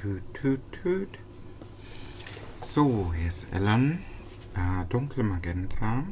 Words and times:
tüt, 0.00 0.22
tüt, 0.32 0.60
tüt. 0.72 1.18
So, 2.62 3.12
hier 3.14 3.28
ist 3.28 3.46
Ellen. 3.52 4.02
Äh, 4.54 4.86
Dunkel 4.88 5.24
Magenta. 5.24 6.04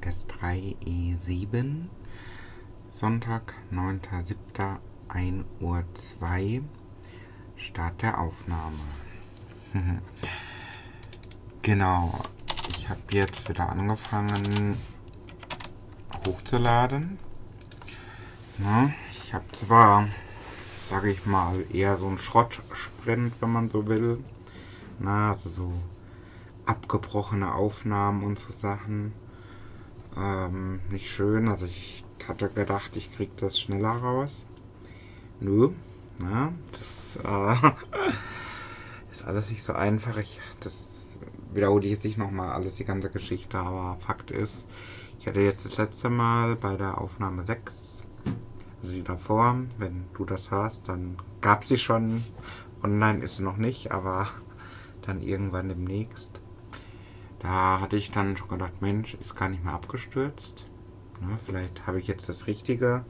S3E7. 0.00 1.86
Sonntag, 2.88 3.54
9.07. 3.72 4.78
1 5.08 5.44
Uhr 5.58 5.84
2. 5.94 6.62
Start 7.56 8.00
der 8.00 8.20
Aufnahme. 8.20 8.78
genau. 11.62 12.14
Ich 12.68 12.88
habe 12.88 13.00
jetzt 13.10 13.48
wieder 13.48 13.70
angefangen 13.70 14.76
hochzuladen. 16.24 17.18
Na, 18.58 18.92
ich 19.10 19.34
habe 19.34 19.50
zwar 19.50 20.06
sage 20.90 21.12
ich 21.12 21.24
mal, 21.24 21.64
eher 21.72 21.96
so 21.96 22.08
ein 22.08 22.18
Schrottsprint, 22.18 23.34
wenn 23.40 23.52
man 23.52 23.70
so 23.70 23.86
will. 23.86 24.18
Na, 24.98 25.30
also 25.30 25.48
so 25.48 25.72
abgebrochene 26.66 27.54
Aufnahmen 27.54 28.24
und 28.24 28.38
so 28.38 28.52
Sachen. 28.52 29.12
Ähm, 30.16 30.80
nicht 30.90 31.08
schön. 31.08 31.48
Also 31.48 31.66
ich 31.66 32.04
hatte 32.26 32.48
gedacht, 32.48 32.96
ich 32.96 33.14
krieg 33.14 33.30
das 33.36 33.60
schneller 33.60 33.90
raus. 33.92 34.48
Nö. 35.38 35.70
Na, 36.18 36.52
das 36.72 37.18
äh, 37.24 37.72
ist 39.12 39.24
alles 39.24 39.48
nicht 39.50 39.62
so 39.62 39.72
einfach. 39.72 40.16
Ich, 40.16 40.40
das 40.58 40.88
wiederhole 41.54 41.84
ich 41.84 41.92
jetzt 41.92 42.04
nicht 42.04 42.18
nochmal 42.18 42.50
alles, 42.50 42.76
die 42.76 42.84
ganze 42.84 43.10
Geschichte, 43.10 43.58
aber 43.58 43.96
Fakt 44.04 44.32
ist, 44.32 44.66
ich 45.20 45.26
hatte 45.28 45.40
jetzt 45.40 45.64
das 45.64 45.76
letzte 45.76 46.08
Mal 46.10 46.56
bei 46.56 46.76
der 46.76 46.98
Aufnahme 46.98 47.44
6 47.44 47.99
sie 48.82 49.02
davor. 49.02 49.56
Wenn 49.78 50.06
du 50.14 50.24
das 50.24 50.50
hörst, 50.50 50.88
dann 50.88 51.16
gab 51.40 51.64
sie 51.64 51.78
schon. 51.78 52.24
Online 52.82 53.22
ist 53.22 53.36
sie 53.36 53.42
noch 53.42 53.56
nicht, 53.56 53.92
aber 53.92 54.28
dann 55.02 55.20
irgendwann 55.20 55.68
demnächst. 55.68 56.40
Da 57.40 57.80
hatte 57.80 57.96
ich 57.96 58.10
dann 58.10 58.36
schon 58.36 58.48
gedacht, 58.48 58.80
Mensch, 58.80 59.14
ist 59.14 59.34
gar 59.34 59.48
nicht 59.48 59.64
mehr 59.64 59.74
abgestürzt. 59.74 60.66
Ne, 61.20 61.38
vielleicht 61.44 61.86
habe 61.86 61.98
ich 61.98 62.06
jetzt 62.06 62.28
das 62.28 62.46
richtige 62.46 63.04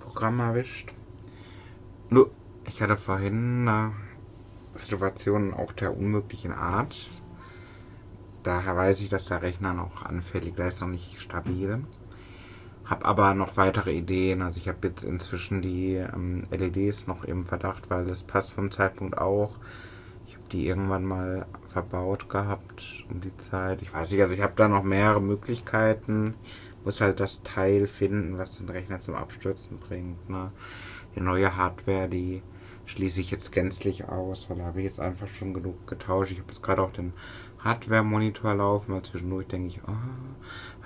Programm 0.00 0.40
erwischt. 0.40 0.92
Nur, 2.10 2.30
ich 2.66 2.82
hatte 2.82 2.96
vorhin 2.96 3.68
eine 3.68 3.92
Situation 4.74 5.54
auch 5.54 5.72
der 5.72 5.96
unmöglichen 5.96 6.52
Art. 6.52 7.10
Daher 8.42 8.76
weiß 8.76 9.00
ich, 9.00 9.08
dass 9.08 9.26
der 9.26 9.42
Rechner 9.42 9.72
noch 9.72 10.04
anfällig 10.04 10.58
ist, 10.58 10.80
noch 10.80 10.88
nicht 10.88 11.20
stabil. 11.20 11.84
Habe 12.84 13.04
aber 13.04 13.34
noch 13.34 13.56
weitere 13.56 13.92
Ideen. 13.92 14.42
Also 14.42 14.58
ich 14.58 14.68
habe 14.68 14.88
jetzt 14.88 15.04
inzwischen 15.04 15.62
die 15.62 15.94
ähm, 15.94 16.44
LEDs 16.50 17.06
noch 17.06 17.24
im 17.24 17.46
Verdacht, 17.46 17.90
weil 17.90 18.08
es 18.08 18.22
passt 18.22 18.52
vom 18.52 18.70
Zeitpunkt 18.70 19.18
auch. 19.18 19.56
Ich 20.26 20.34
habe 20.34 20.44
die 20.52 20.66
irgendwann 20.66 21.04
mal 21.04 21.46
verbaut 21.64 22.28
gehabt 22.28 23.04
um 23.10 23.20
die 23.20 23.36
Zeit. 23.36 23.82
Ich 23.82 23.92
weiß 23.92 24.10
nicht, 24.10 24.20
also 24.20 24.34
ich 24.34 24.40
habe 24.40 24.54
da 24.56 24.68
noch 24.68 24.82
mehrere 24.82 25.20
Möglichkeiten. 25.20 26.34
Muss 26.84 27.00
halt 27.00 27.20
das 27.20 27.42
Teil 27.42 27.86
finden, 27.86 28.38
was 28.38 28.56
den 28.58 28.68
Rechner 28.68 29.00
zum 29.00 29.14
Abstürzen 29.14 29.78
bringt. 29.78 30.28
Ne? 30.28 30.50
Die 31.14 31.20
neue 31.20 31.56
Hardware, 31.56 32.08
die 32.08 32.42
schließe 32.84 33.20
ich 33.20 33.30
jetzt 33.30 33.52
gänzlich 33.52 34.04
aus, 34.08 34.50
weil 34.50 34.58
da 34.58 34.64
habe 34.64 34.80
ich 34.80 34.86
jetzt 34.86 35.00
einfach 35.00 35.28
schon 35.28 35.54
genug 35.54 35.86
getauscht. 35.86 36.32
Ich 36.32 36.38
habe 36.38 36.48
jetzt 36.48 36.62
gerade 36.62 36.82
auch 36.82 36.92
den 36.92 37.12
Hardware-Monitor 37.58 38.54
laufen, 38.54 38.94
weil 38.94 39.02
zwischendurch 39.02 39.46
denke 39.46 39.68
ich, 39.68 39.80
oh, 39.86 39.92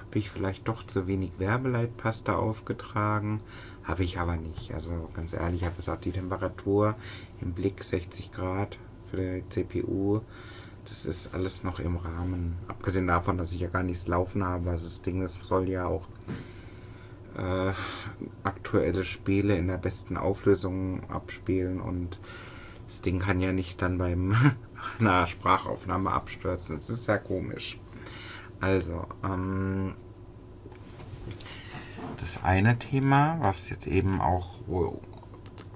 habe 0.09 0.19
ich 0.19 0.31
vielleicht 0.31 0.67
doch 0.69 0.87
zu 0.87 1.07
wenig 1.07 1.33
Werbeleitpaste 1.39 2.37
aufgetragen. 2.37 3.39
Habe 3.83 4.05
ich 4.05 4.19
aber 4.19 4.37
nicht. 4.37 4.73
Also 4.73 5.09
ganz 5.15 5.33
ehrlich, 5.33 5.63
ich 5.63 5.67
habe 5.67 5.93
auch 5.93 6.01
die 6.01 6.13
Temperatur 6.13 6.95
im 7.41 7.53
Blick 7.53 7.83
60 7.83 8.33
Grad 8.33 8.79
für 9.11 9.17
die 9.17 9.49
CPU. 9.49 10.21
Das 10.89 11.05
ist 11.05 11.35
alles 11.35 11.65
noch 11.65 11.81
im 11.81 11.97
Rahmen. 11.97 12.57
Abgesehen 12.69 13.09
davon, 13.09 13.37
dass 13.37 13.53
ich 13.53 13.61
ja 13.61 13.69
gar 13.69 13.83
nichts 13.83 14.07
laufen 14.07 14.45
habe. 14.45 14.71
Also 14.71 14.87
das 14.87 15.03
Ding, 15.03 15.21
das 15.21 15.35
soll 15.35 15.69
ja 15.69 15.87
auch 15.87 16.07
äh, 17.37 17.73
aktuelle 18.45 19.05
Spiele 19.05 19.57
in 19.57 19.67
der 19.67 19.79
besten 19.79 20.17
Auflösung 20.17 21.09
abspielen 21.11 21.81
und 21.81 22.19
das 22.87 23.01
Ding 23.03 23.19
kann 23.19 23.41
ja 23.41 23.53
nicht 23.53 23.83
dann 23.83 23.99
beim 23.99 24.35
einer 24.99 25.27
Sprachaufnahme 25.27 26.13
abstürzen. 26.13 26.77
Das 26.77 26.89
ist 26.89 27.07
ja 27.09 27.19
komisch. 27.19 27.79
Also, 28.61 29.07
ähm, 29.23 29.95
das 32.19 32.43
eine 32.43 32.79
Thema, 32.79 33.39
was 33.43 33.69
jetzt 33.69 33.87
eben 33.87 34.21
auch 34.21 34.61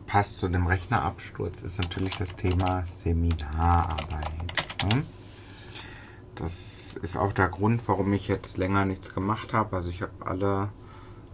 passt 0.07 0.41
zu 0.41 0.49
dem 0.49 0.67
Rechnerabsturz, 0.67 1.63
ist 1.63 1.79
natürlich 1.79 2.17
das 2.17 2.35
Thema 2.35 2.85
Seminararbeit. 2.85 4.29
Ne? 4.93 5.05
Das 6.35 6.97
ist 7.03 7.17
auch 7.17 7.33
der 7.33 7.49
Grund, 7.49 7.87
warum 7.87 8.13
ich 8.13 8.27
jetzt 8.27 8.57
länger 8.57 8.85
nichts 8.85 9.15
gemacht 9.15 9.53
habe. 9.53 9.77
Also 9.77 9.91
ich 9.91 10.03
habe 10.03 10.13
alle, 10.21 10.71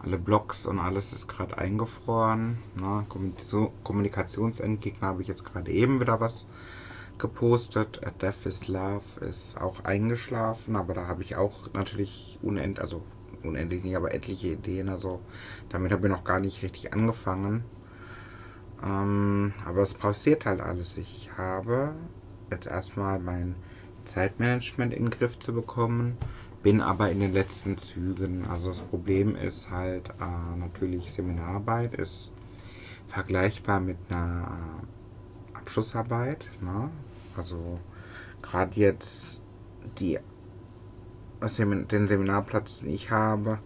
alle 0.03 0.19
Blogs 0.19 0.67
und 0.67 0.79
alles 0.79 1.13
ist 1.13 1.29
gerade 1.29 1.57
eingefroren. 1.57 2.59
Ne? 2.79 3.07
Kommunikationsendgegner 3.83 5.09
habe 5.09 5.23
ich 5.23 5.29
jetzt 5.29 5.45
gerade 5.45 5.71
eben 5.71 6.01
wieder 6.01 6.21
was 6.21 6.47
gepostet. 7.19 8.01
A 8.07 8.11
Death 8.11 8.47
is 8.47 8.69
Love 8.69 9.05
ist 9.21 9.61
auch 9.61 9.85
eingeschlafen, 9.85 10.77
aber 10.77 10.95
da 10.95 11.07
habe 11.07 11.23
ich 11.23 11.37
auch 11.37 11.73
natürlich 11.73 12.39
unendlich, 12.43 12.81
also 12.81 13.03
unendlich 13.43 13.83
nicht, 13.83 13.97
aber 13.97 14.15
etliche 14.15 14.49
Ideen. 14.49 14.89
Also 14.89 15.21
damit 15.69 15.93
habe 15.93 16.07
ich 16.07 16.13
noch 16.13 16.25
gar 16.25 16.41
nicht 16.41 16.63
richtig 16.63 16.93
angefangen. 16.93 17.65
Ähm, 18.83 19.55
aber 19.65 19.83
es 19.83 19.95
passiert 19.95 20.47
halt 20.47 20.61
alles. 20.61 20.97
Ich 20.99 21.31
habe 21.37 21.95
jetzt 22.51 22.67
erstmal 22.67 23.19
mein 23.19 23.55
Zeitmanagement 24.05 24.93
in 24.93 25.05
den 25.05 25.11
Griff 25.11 25.39
zu 25.39 25.53
bekommen, 25.53 26.17
bin 26.63 26.81
aber 26.81 27.11
in 27.11 27.21
den 27.21 27.33
letzten 27.33 27.79
Zügen. 27.79 28.45
Also 28.47 28.69
das 28.69 28.81
Problem 28.81 29.37
ist 29.37 29.71
halt 29.71 30.11
äh, 30.21 30.57
natürlich 30.57 31.13
Seminararbeit 31.13 31.95
ist 31.95 32.33
vergleichbar 33.09 33.81
mit 33.81 33.97
einer 34.09 34.83
Abschlussarbeit. 35.55 36.47
Ne? 36.61 36.91
Also 37.37 37.79
gerade 38.43 38.79
jetzt 38.79 39.45
die, 39.99 40.19
den 41.41 42.09
Seminarplatz, 42.09 42.81
den 42.81 42.91
ich 42.91 43.11
habe, 43.11 43.59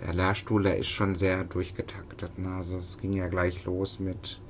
der 0.00 0.14
Lehrstuhl, 0.14 0.62
der 0.62 0.78
ist 0.78 0.88
schon 0.88 1.14
sehr 1.14 1.44
durchgetaktet. 1.44 2.38
Ne? 2.38 2.54
Also 2.54 2.78
es 2.78 2.98
ging 2.98 3.12
ja 3.12 3.28
gleich 3.28 3.64
los 3.64 4.00
mit 4.00 4.40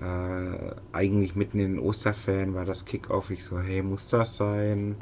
äh, 0.00 0.74
eigentlich 0.92 1.36
mitten 1.36 1.60
in 1.60 1.74
den 1.74 1.78
Osterferien 1.78 2.54
war 2.54 2.64
das 2.64 2.84
Kickoff. 2.84 3.30
Ich 3.30 3.44
so, 3.44 3.60
hey, 3.60 3.82
muss 3.82 4.08
das 4.08 4.36
sein? 4.36 4.96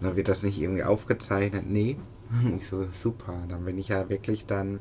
Dann 0.00 0.16
wird 0.16 0.28
das 0.28 0.42
nicht 0.42 0.60
irgendwie 0.60 0.84
aufgezeichnet. 0.84 1.64
Nee. 1.66 1.96
Ich 2.56 2.66
so, 2.66 2.86
super. 2.90 3.34
Dann 3.48 3.64
bin 3.64 3.78
ich 3.78 3.88
ja 3.88 4.08
wirklich 4.08 4.46
dann 4.46 4.80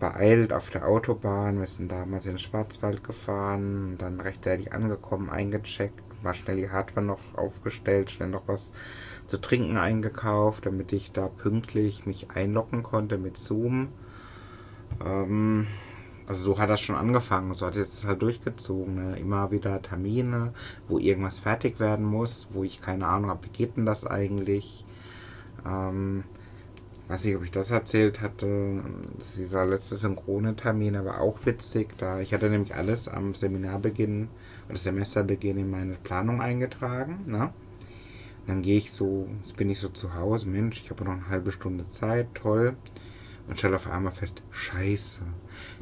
beeilt 0.00 0.52
auf 0.52 0.70
der 0.70 0.86
Autobahn. 0.86 1.60
Wir 1.60 1.66
sind 1.66 1.92
damals 1.92 2.26
in 2.26 2.32
den 2.32 2.38
Schwarzwald 2.38 3.04
gefahren, 3.04 3.96
dann 3.98 4.20
rechtzeitig 4.20 4.72
angekommen, 4.72 5.30
eingecheckt, 5.30 6.02
war 6.22 6.34
schnell 6.34 6.56
die 6.56 6.70
Hardware 6.70 7.04
noch 7.04 7.20
aufgestellt, 7.34 8.10
schnell 8.10 8.28
noch 8.28 8.46
was 8.46 8.72
zu 9.26 9.38
trinken 9.38 9.76
eingekauft, 9.76 10.66
damit 10.66 10.92
ich 10.92 11.12
da 11.12 11.28
pünktlich 11.28 12.06
mich 12.06 12.30
einloggen 12.30 12.82
konnte 12.82 13.18
mit 13.18 13.36
Zoom. 13.36 13.88
Ähm, 15.04 15.66
also 16.26 16.44
so 16.44 16.58
hat 16.58 16.70
das 16.70 16.80
schon 16.80 16.96
angefangen, 16.96 17.54
so 17.54 17.66
hat 17.66 17.76
es 17.76 18.06
halt 18.06 18.22
durchgezogen. 18.22 18.94
Ne? 18.94 19.18
Immer 19.18 19.50
wieder 19.50 19.82
Termine, 19.82 20.52
wo 20.86 20.98
irgendwas 20.98 21.40
fertig 21.40 21.80
werden 21.80 22.04
muss, 22.04 22.48
wo 22.52 22.62
ich 22.62 22.80
keine 22.80 23.06
Ahnung 23.06 23.30
habe, 23.30 23.46
wie 23.46 23.50
geht 23.50 23.76
denn 23.76 23.86
das 23.86 24.06
eigentlich? 24.06 24.84
Ähm, 25.66 26.24
weiß 27.10 27.24
nicht, 27.24 27.36
ob 27.36 27.42
ich 27.42 27.50
das 27.50 27.72
erzählt 27.72 28.20
hatte. 28.20 28.84
Dieser 29.36 29.66
letzte 29.66 29.96
synchrone 29.96 30.54
Termin, 30.54 30.94
aber 30.94 31.20
auch 31.20 31.44
witzig. 31.44 31.98
Da 31.98 32.20
ich 32.20 32.32
hatte 32.32 32.48
nämlich 32.48 32.76
alles 32.76 33.08
am 33.08 33.34
Seminarbeginn 33.34 34.28
oder 34.68 34.78
Semesterbeginn 34.78 35.58
in 35.58 35.70
meine 35.70 35.94
Planung 35.94 36.40
eingetragen. 36.40 37.24
Ne? 37.26 37.52
Dann 38.46 38.62
gehe 38.62 38.78
ich 38.78 38.92
so, 38.92 39.28
jetzt 39.42 39.56
bin 39.56 39.70
ich 39.70 39.80
so 39.80 39.88
zu 39.88 40.14
Hause, 40.14 40.48
Mensch, 40.48 40.80
ich 40.80 40.90
habe 40.90 41.04
noch 41.04 41.12
eine 41.12 41.28
halbe 41.28 41.50
Stunde 41.50 41.88
Zeit, 41.90 42.28
toll. 42.34 42.76
Und 43.48 43.58
stelle 43.58 43.74
auf 43.74 43.90
einmal 43.90 44.12
fest, 44.12 44.44
scheiße, 44.52 45.22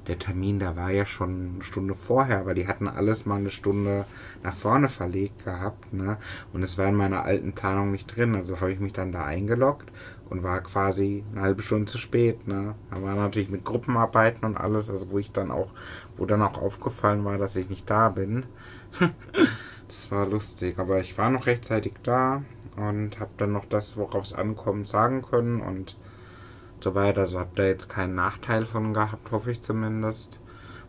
der 0.06 0.18
Termin, 0.18 0.58
da 0.58 0.76
war 0.76 0.90
ja 0.90 1.04
schon 1.04 1.56
eine 1.56 1.64
Stunde 1.64 1.94
vorher, 1.94 2.46
weil 2.46 2.54
die 2.54 2.66
hatten 2.66 2.88
alles 2.88 3.26
mal 3.26 3.36
eine 3.36 3.50
Stunde 3.50 4.06
nach 4.42 4.54
vorne 4.54 4.88
verlegt 4.88 5.44
gehabt, 5.44 5.92
ne? 5.92 6.16
Und 6.54 6.62
es 6.62 6.78
war 6.78 6.88
in 6.88 6.94
meiner 6.94 7.24
alten 7.24 7.52
Planung 7.52 7.90
nicht 7.92 8.16
drin. 8.16 8.34
Also 8.34 8.60
habe 8.60 8.72
ich 8.72 8.80
mich 8.80 8.94
dann 8.94 9.12
da 9.12 9.24
eingeloggt 9.26 9.90
und 10.30 10.42
war 10.42 10.60
quasi 10.60 11.24
eine 11.32 11.42
halbe 11.42 11.62
Stunde 11.62 11.86
zu 11.86 11.98
spät. 11.98 12.46
Ne? 12.46 12.74
War 12.90 13.14
natürlich 13.14 13.50
mit 13.50 13.64
Gruppenarbeiten 13.64 14.44
und 14.44 14.56
alles, 14.56 14.90
also 14.90 15.10
wo 15.10 15.18
ich 15.18 15.32
dann 15.32 15.50
auch, 15.50 15.70
wo 16.16 16.26
dann 16.26 16.42
auch 16.42 16.58
aufgefallen 16.58 17.24
war, 17.24 17.38
dass 17.38 17.56
ich 17.56 17.68
nicht 17.68 17.88
da 17.88 18.08
bin. 18.08 18.44
das 19.88 20.10
war 20.10 20.26
lustig, 20.26 20.78
aber 20.78 21.00
ich 21.00 21.16
war 21.18 21.30
noch 21.30 21.46
rechtzeitig 21.46 21.94
da 22.02 22.42
und 22.76 23.18
habe 23.20 23.30
dann 23.38 23.52
noch 23.52 23.64
das, 23.64 23.96
worauf 23.96 24.24
es 24.24 24.34
ankommt, 24.34 24.88
sagen 24.88 25.22
können 25.22 25.60
und 25.60 25.96
so 26.80 26.94
weiter. 26.94 27.22
Also 27.22 27.38
habe 27.38 27.50
da 27.54 27.64
jetzt 27.64 27.88
keinen 27.88 28.14
Nachteil 28.14 28.64
von 28.66 28.94
gehabt, 28.94 29.30
hoffe 29.32 29.50
ich 29.50 29.62
zumindest. 29.62 30.40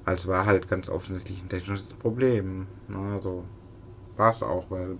Weil 0.06 0.15
es 0.15 0.27
war 0.27 0.45
halt 0.45 0.69
ganz 0.69 0.89
offensichtlich 0.89 1.42
ein 1.44 1.50
technisches 1.50 1.94
Problem. 1.94 2.68
Ne? 2.88 3.13
Also 3.13 3.44
war 4.15 4.30
es 4.30 4.44
auch, 4.44 4.69
weil 4.69 4.97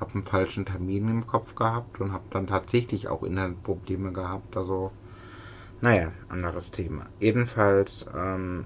habe 0.00 0.14
einen 0.14 0.22
falschen 0.22 0.64
Termin 0.64 1.08
im 1.08 1.26
Kopf 1.26 1.54
gehabt 1.54 2.00
und 2.00 2.12
habe 2.12 2.24
dann 2.30 2.46
tatsächlich 2.46 3.08
auch 3.08 3.22
Internetprobleme 3.22 4.12
gehabt. 4.12 4.56
Also, 4.56 4.92
naja, 5.80 6.12
anderes 6.28 6.70
Thema. 6.70 7.06
Jedenfalls, 7.20 8.06
ähm, 8.14 8.64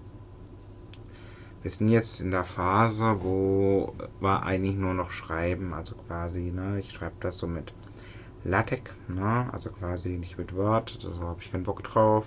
wir 1.62 1.70
sind 1.70 1.88
jetzt 1.88 2.20
in 2.20 2.30
der 2.30 2.44
Phase, 2.44 3.22
wo 3.22 3.94
wir 4.20 4.42
eigentlich 4.42 4.76
nur 4.76 4.94
noch 4.94 5.10
schreiben, 5.10 5.72
also 5.72 5.94
quasi, 5.94 6.52
ne, 6.54 6.78
ich 6.78 6.92
schreibe 6.92 7.16
das 7.20 7.38
so 7.38 7.46
mit 7.46 7.72
LaTeX, 8.44 8.90
ne, 9.08 9.48
also 9.50 9.70
quasi 9.70 10.10
nicht 10.10 10.36
mit 10.36 10.54
Word, 10.54 11.02
da 11.02 11.26
habe 11.26 11.40
ich 11.40 11.50
keinen 11.50 11.64
Bock 11.64 11.82
drauf. 11.82 12.26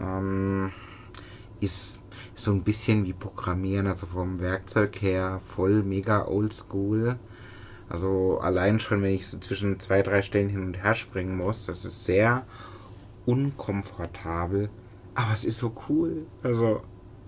Ähm, 0.00 0.72
ist 1.60 2.00
so 2.34 2.52
ein 2.52 2.62
bisschen 2.62 3.04
wie 3.04 3.12
Programmieren, 3.12 3.86
also 3.86 4.06
vom 4.06 4.40
Werkzeug 4.40 5.00
her 5.02 5.40
voll 5.44 5.82
mega 5.82 6.26
oldschool. 6.26 7.18
Also 7.88 8.38
allein 8.40 8.80
schon, 8.80 9.02
wenn 9.02 9.14
ich 9.14 9.26
so 9.26 9.38
zwischen 9.38 9.80
zwei, 9.80 10.02
drei 10.02 10.22
Stellen 10.22 10.48
hin 10.50 10.64
und 10.64 10.82
her 10.82 10.94
springen 10.94 11.36
muss, 11.36 11.66
das 11.66 11.84
ist 11.84 12.04
sehr 12.04 12.46
unkomfortabel, 13.24 14.68
aber 15.14 15.32
es 15.32 15.44
ist 15.44 15.58
so 15.58 15.72
cool. 15.88 16.26
Also 16.42 16.82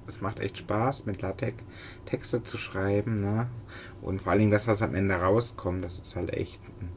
es 0.07 0.21
macht 0.21 0.41
echt 0.41 0.59
Spaß, 0.59 1.07
mit 1.07 1.23
LaTeX 1.23 1.63
Texte 2.07 2.43
zu 2.43 2.59
schreiben. 2.59 3.21
Ne? 3.21 3.49
Und 4.03 4.23
vor 4.23 4.33
allen 4.33 4.41
Dingen 4.41 4.51
das, 4.51 4.67
was 4.67 4.83
am 4.83 4.95
Ende 4.95 5.15
rauskommt, 5.15 5.85
das 5.85 5.99
ist 5.99 6.17
halt 6.17 6.33
echt 6.33 6.61
ein 6.81 6.93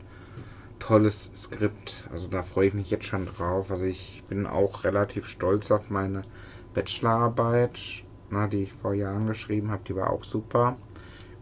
tolles 0.80 1.32
Skript. 1.36 2.08
Also 2.12 2.28
da 2.28 2.44
freue 2.44 2.68
ich 2.68 2.74
mich 2.74 2.92
jetzt 2.92 3.06
schon 3.06 3.26
drauf. 3.26 3.72
Also 3.72 3.86
ich 3.86 4.24
bin 4.28 4.46
auch 4.46 4.84
relativ 4.84 5.28
stolz 5.28 5.72
auf 5.72 5.90
meine 5.90 6.24
Bachelorarbeit, 6.74 7.80
na, 8.30 8.48
die 8.48 8.64
ich 8.64 8.74
vor 8.74 8.94
Jahren 8.94 9.28
geschrieben 9.28 9.72
habe. 9.72 9.84
Die 9.88 9.96
war 9.96 10.10
auch 10.10 10.24
super. 10.24 10.78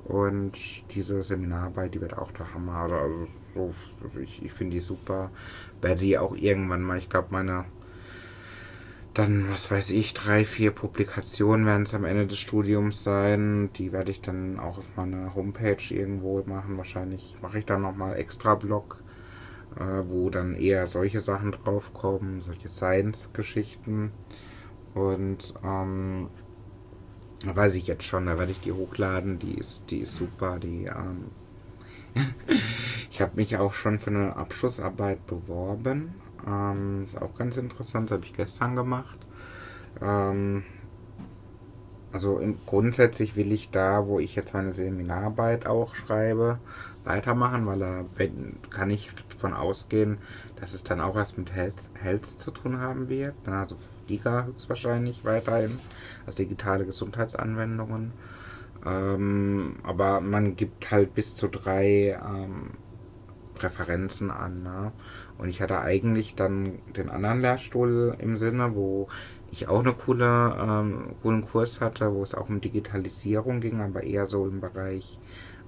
Und 0.04 0.54
diese 0.92 1.24
Seminararbeit, 1.24 1.94
die 1.94 2.02
wird 2.02 2.18
auch 2.18 2.32
der 2.32 2.54
Hammer. 2.54 2.74
Also, 2.92 3.28
so, 3.54 3.74
also 4.04 4.20
ich, 4.20 4.44
ich 4.44 4.52
finde 4.54 4.76
die 4.76 4.80
super. 4.82 5.32
Werde 5.82 6.02
die 6.02 6.18
auch 6.18 6.36
irgendwann 6.36 6.82
mal, 6.84 6.98
ich 6.98 7.10
glaube, 7.10 7.30
meine 7.32 7.66
dann, 9.14 9.50
was 9.50 9.70
weiß 9.72 9.90
ich, 9.92 10.14
drei, 10.14 10.44
vier 10.46 10.72
Publikationen 10.72 11.66
werden 11.66 11.84
es 11.84 11.94
am 11.94 12.06
Ende 12.06 12.28
des 12.28 12.40
Studiums 12.40 13.04
sein. 13.04 13.72
Die 13.74 13.92
werde 13.92 14.12
ich 14.12 14.22
dann 14.22 14.60
auch 14.60 14.78
auf 14.78 14.96
meiner 14.96 15.34
Homepage 15.36 15.78
irgendwo 15.90 16.42
machen. 16.46 16.78
Wahrscheinlich 16.78 17.38
mache 17.42 17.60
ich 17.60 17.66
dann 17.66 17.82
nochmal 17.82 18.16
extra 18.18 18.56
Blog, 18.56 19.02
äh, 19.78 20.04
wo 20.06 20.30
dann 20.30 20.56
eher 20.56 20.88
solche 20.88 21.20
Sachen 21.20 21.52
draufkommen, 21.54 22.42
solche 22.42 22.70
Science-Geschichten. 22.70 24.14
Und 24.94 25.54
ähm, 25.64 26.30
weiß 27.46 27.76
ich 27.76 27.88
jetzt 27.88 28.04
schon, 28.04 28.26
da 28.26 28.38
werde 28.40 28.52
ich 28.52 28.62
die 28.62 28.72
hochladen. 28.72 29.40
Die 29.40 29.56
ist, 29.56 29.90
die 29.92 30.00
ist 30.02 30.16
super. 30.16 30.60
Die, 30.60 30.86
ähm, 30.86 31.32
ich 33.12 33.22
habe 33.22 33.34
mich 33.36 33.58
auch 33.58 33.74
schon 33.74 34.00
für 34.00 34.10
eine 34.12 34.36
Abschlussarbeit 34.36 35.26
beworben 35.28 36.20
ähm, 36.46 37.04
ist 37.04 37.22
auch 37.22 37.36
ganz 37.36 37.58
interessant, 37.58 38.10
das 38.10 38.16
habe 38.18 38.26
ich 38.26 38.34
gestern 38.34 38.76
gemacht. 38.76 39.20
Ähm, 40.02 40.66
also 42.12 42.40
im, 42.40 42.62
grundsätzlich 42.66 43.36
will 43.36 43.52
ich 43.52 43.72
da, 43.72 44.06
wo 44.08 44.20
ich 44.20 44.36
jetzt 44.36 44.54
meine 44.54 44.72
Seminararbeit 44.72 45.66
auch 45.66 45.96
schreibe, 45.96 46.60
weitermachen, 47.04 47.66
weil 47.66 47.80
da 47.80 48.06
wenn, 48.16 48.60
kann 48.70 48.90
ich 48.90 49.12
davon 49.30 49.54
ausgehen, 49.54 50.22
dass 50.56 50.74
es 50.74 50.84
dann 50.84 51.02
auch 51.02 51.16
erst 51.16 51.38
mit 51.38 51.52
Health, 51.54 51.84
Health 51.94 52.26
zu 52.26 52.52
tun 52.52 52.80
haben 52.80 53.10
wird. 53.10 53.36
Also 53.48 53.78
Giga 54.12 54.46
höchstwahrscheinlich 54.46 55.24
weiterhin, 55.24 55.80
also 56.26 56.38
digitale 56.44 56.86
Gesundheitsanwendungen. 56.86 58.14
Ähm, 58.86 59.78
aber 59.84 60.22
man 60.22 60.56
gibt 60.56 60.92
halt 60.92 61.14
bis 61.14 61.36
zu 61.36 61.48
drei 61.50 62.20
ähm, 62.24 62.72
Präferenzen 63.54 64.32
an. 64.32 64.64
Ne? 64.64 64.94
Und 65.38 65.50
ich 65.50 65.62
hatte 65.62 65.80
eigentlich 65.82 66.36
dann 66.36 66.82
den 66.88 67.10
anderen 67.10 67.42
Lehrstuhl 67.42 68.16
im 68.20 68.38
Sinne, 68.38 68.76
wo 68.76 69.08
ich 69.48 69.68
auch 69.70 69.80
eine 69.82 69.94
coole, 69.94 70.56
ähm, 70.60 71.16
coolen 71.22 71.46
Kurs 71.46 71.82
hatte, 71.82 72.14
wo 72.14 72.24
es 72.24 72.36
auch 72.36 72.50
um 72.50 72.62
Digitalisierung 72.62 73.60
ging, 73.62 73.82
aber 73.82 74.04
eher 74.04 74.26
so 74.26 74.48
im 74.48 74.62
Bereich 74.62 75.20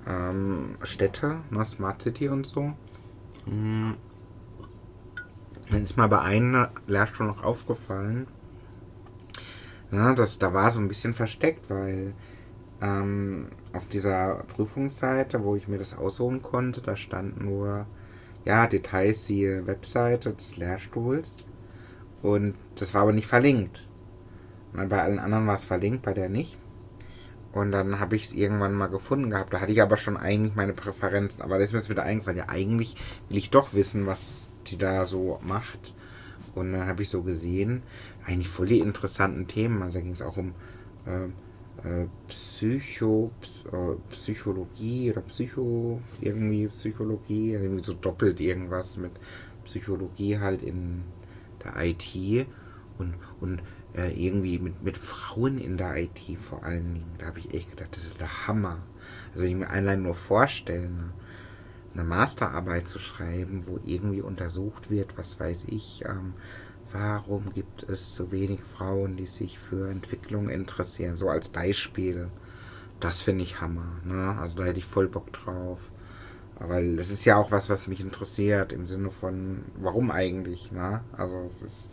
ähm, 0.05 0.77
Städte, 0.83 1.43
ne, 1.51 1.65
Smart 1.65 2.01
City 2.01 2.29
und 2.29 2.47
so. 2.47 2.73
Dann 5.73 5.81
ist 5.81 5.97
mal 5.97 6.07
bei 6.07 6.21
einem 6.21 6.67
Lehrstuhl 6.85 7.25
noch 7.25 7.43
aufgefallen, 7.43 8.27
ja, 9.91 10.13
das, 10.13 10.37
da 10.37 10.53
war 10.53 10.69
so 10.69 10.79
ein 10.79 10.87
bisschen 10.87 11.15
versteckt, 11.15 11.67
weil 11.67 12.13
ähm, 12.79 13.47
auf 13.73 13.87
dieser 13.87 14.43
Prüfungsseite, 14.55 15.43
wo 15.43 15.55
ich 15.55 15.67
mir 15.67 15.79
das 15.79 15.97
aussuchen 15.97 16.43
konnte, 16.43 16.81
da 16.81 16.95
stand 16.95 17.43
nur 17.43 17.87
ja, 18.45 18.67
Details, 18.67 19.25
die 19.25 19.47
Webseite 19.65 20.33
des 20.33 20.57
Lehrstuhls. 20.57 21.47
Und 22.21 22.53
das 22.75 22.93
war 22.93 23.01
aber 23.01 23.13
nicht 23.13 23.27
verlinkt. 23.27 23.89
Und 24.73 24.89
bei 24.89 25.01
allen 25.01 25.17
anderen 25.17 25.47
war 25.47 25.55
es 25.55 25.63
verlinkt, 25.63 26.03
bei 26.03 26.13
der 26.13 26.29
nicht. 26.29 26.55
Und 27.51 27.71
dann 27.71 27.99
habe 27.99 28.15
ich 28.15 28.25
es 28.25 28.33
irgendwann 28.33 28.75
mal 28.75 28.87
gefunden 28.87 29.31
gehabt. 29.31 29.51
Da 29.51 29.59
hatte 29.59 29.71
ich 29.71 29.81
aber 29.81 29.97
schon 29.97 30.17
eigentlich 30.17 30.53
meine 30.55 30.73
Präferenzen. 30.73 31.41
Aber 31.41 31.57
das 31.57 31.73
ist 31.73 31.89
mir 31.89 31.95
wieder 31.95 32.03
eingefallen. 32.03 32.37
Ja, 32.37 32.49
eigentlich 32.49 32.95
will 33.27 33.37
ich 33.37 33.49
doch 33.49 33.73
wissen, 33.73 34.05
was 34.05 34.49
die 34.67 34.77
da 34.77 35.05
so 35.05 35.39
macht. 35.41 35.93
Und 36.55 36.73
dann 36.73 36.87
habe 36.87 37.03
ich 37.03 37.09
so 37.09 37.23
gesehen, 37.23 37.83
eigentlich 38.25 38.49
voll 38.49 38.67
die 38.67 38.79
interessanten 38.79 39.47
Themen. 39.47 39.81
Also 39.81 39.99
da 39.99 40.03
ging 40.03 40.13
es 40.13 40.21
auch 40.21 40.37
um 40.37 40.53
äh, 41.05 41.25
äh, 41.87 42.07
Psycho, 42.27 43.31
äh, 43.71 43.95
Psychologie 44.11 45.11
oder 45.11 45.21
Psycho, 45.21 46.01
irgendwie 46.21 46.67
Psychologie, 46.67 47.55
also 47.55 47.65
irgendwie 47.65 47.83
so 47.83 47.93
doppelt 47.93 48.39
irgendwas 48.39 48.97
mit 48.97 49.11
Psychologie 49.65 50.37
halt 50.39 50.61
in 50.61 51.03
der 51.63 51.73
IT 51.83 52.47
und, 52.97 53.15
und 53.39 53.61
äh, 53.95 54.11
irgendwie 54.13 54.59
mit, 54.59 54.81
mit 54.83 54.97
Frauen 54.97 55.57
in 55.57 55.77
der 55.77 55.95
IT 55.97 56.19
vor 56.39 56.63
allen 56.63 56.93
Dingen. 56.93 57.15
Da 57.17 57.27
habe 57.27 57.39
ich 57.39 57.53
echt 57.53 57.69
gedacht, 57.71 57.95
das 57.95 58.05
ist 58.05 58.19
der 58.19 58.47
Hammer. 58.47 58.79
Also 59.31 59.43
wenn 59.43 59.51
ich 59.51 59.55
mir 59.57 59.69
allein 59.69 60.03
nur 60.03 60.15
vorstelle, 60.15 60.89
eine 61.93 62.03
Masterarbeit 62.03 62.87
zu 62.87 62.99
schreiben, 62.99 63.63
wo 63.67 63.79
irgendwie 63.83 64.21
untersucht 64.21 64.89
wird, 64.89 65.17
was 65.17 65.39
weiß 65.39 65.63
ich, 65.67 66.03
ähm, 66.05 66.33
Warum 66.93 67.51
gibt 67.53 67.81
es 67.89 68.15
so 68.15 68.31
wenig 68.31 68.61
Frauen, 68.61 69.17
die 69.17 69.25
sich 69.25 69.57
für 69.57 69.89
Entwicklung 69.89 70.49
interessieren? 70.49 71.15
So 71.15 71.27
als 71.27 71.49
Beispiel. 71.49 72.29
Das 72.99 73.19
finde 73.19 73.43
ich 73.43 73.59
Hammer. 73.59 73.97
Ne? 74.05 74.37
Also 74.39 74.57
da 74.57 74.65
hätte 74.65 74.77
ich 74.77 74.85
voll 74.85 75.07
Bock 75.07 75.33
drauf. 75.33 75.79
Weil 76.59 76.95
das 76.95 77.09
ist 77.09 77.25
ja 77.25 77.35
auch 77.37 77.49
was, 77.49 77.71
was 77.71 77.87
mich 77.87 77.99
interessiert 77.99 78.73
im 78.73 78.85
Sinne 78.85 79.09
von, 79.09 79.63
warum 79.75 80.11
eigentlich? 80.11 80.71
Ne? 80.71 81.01
Also 81.17 81.37
es 81.47 81.63
ist 81.63 81.91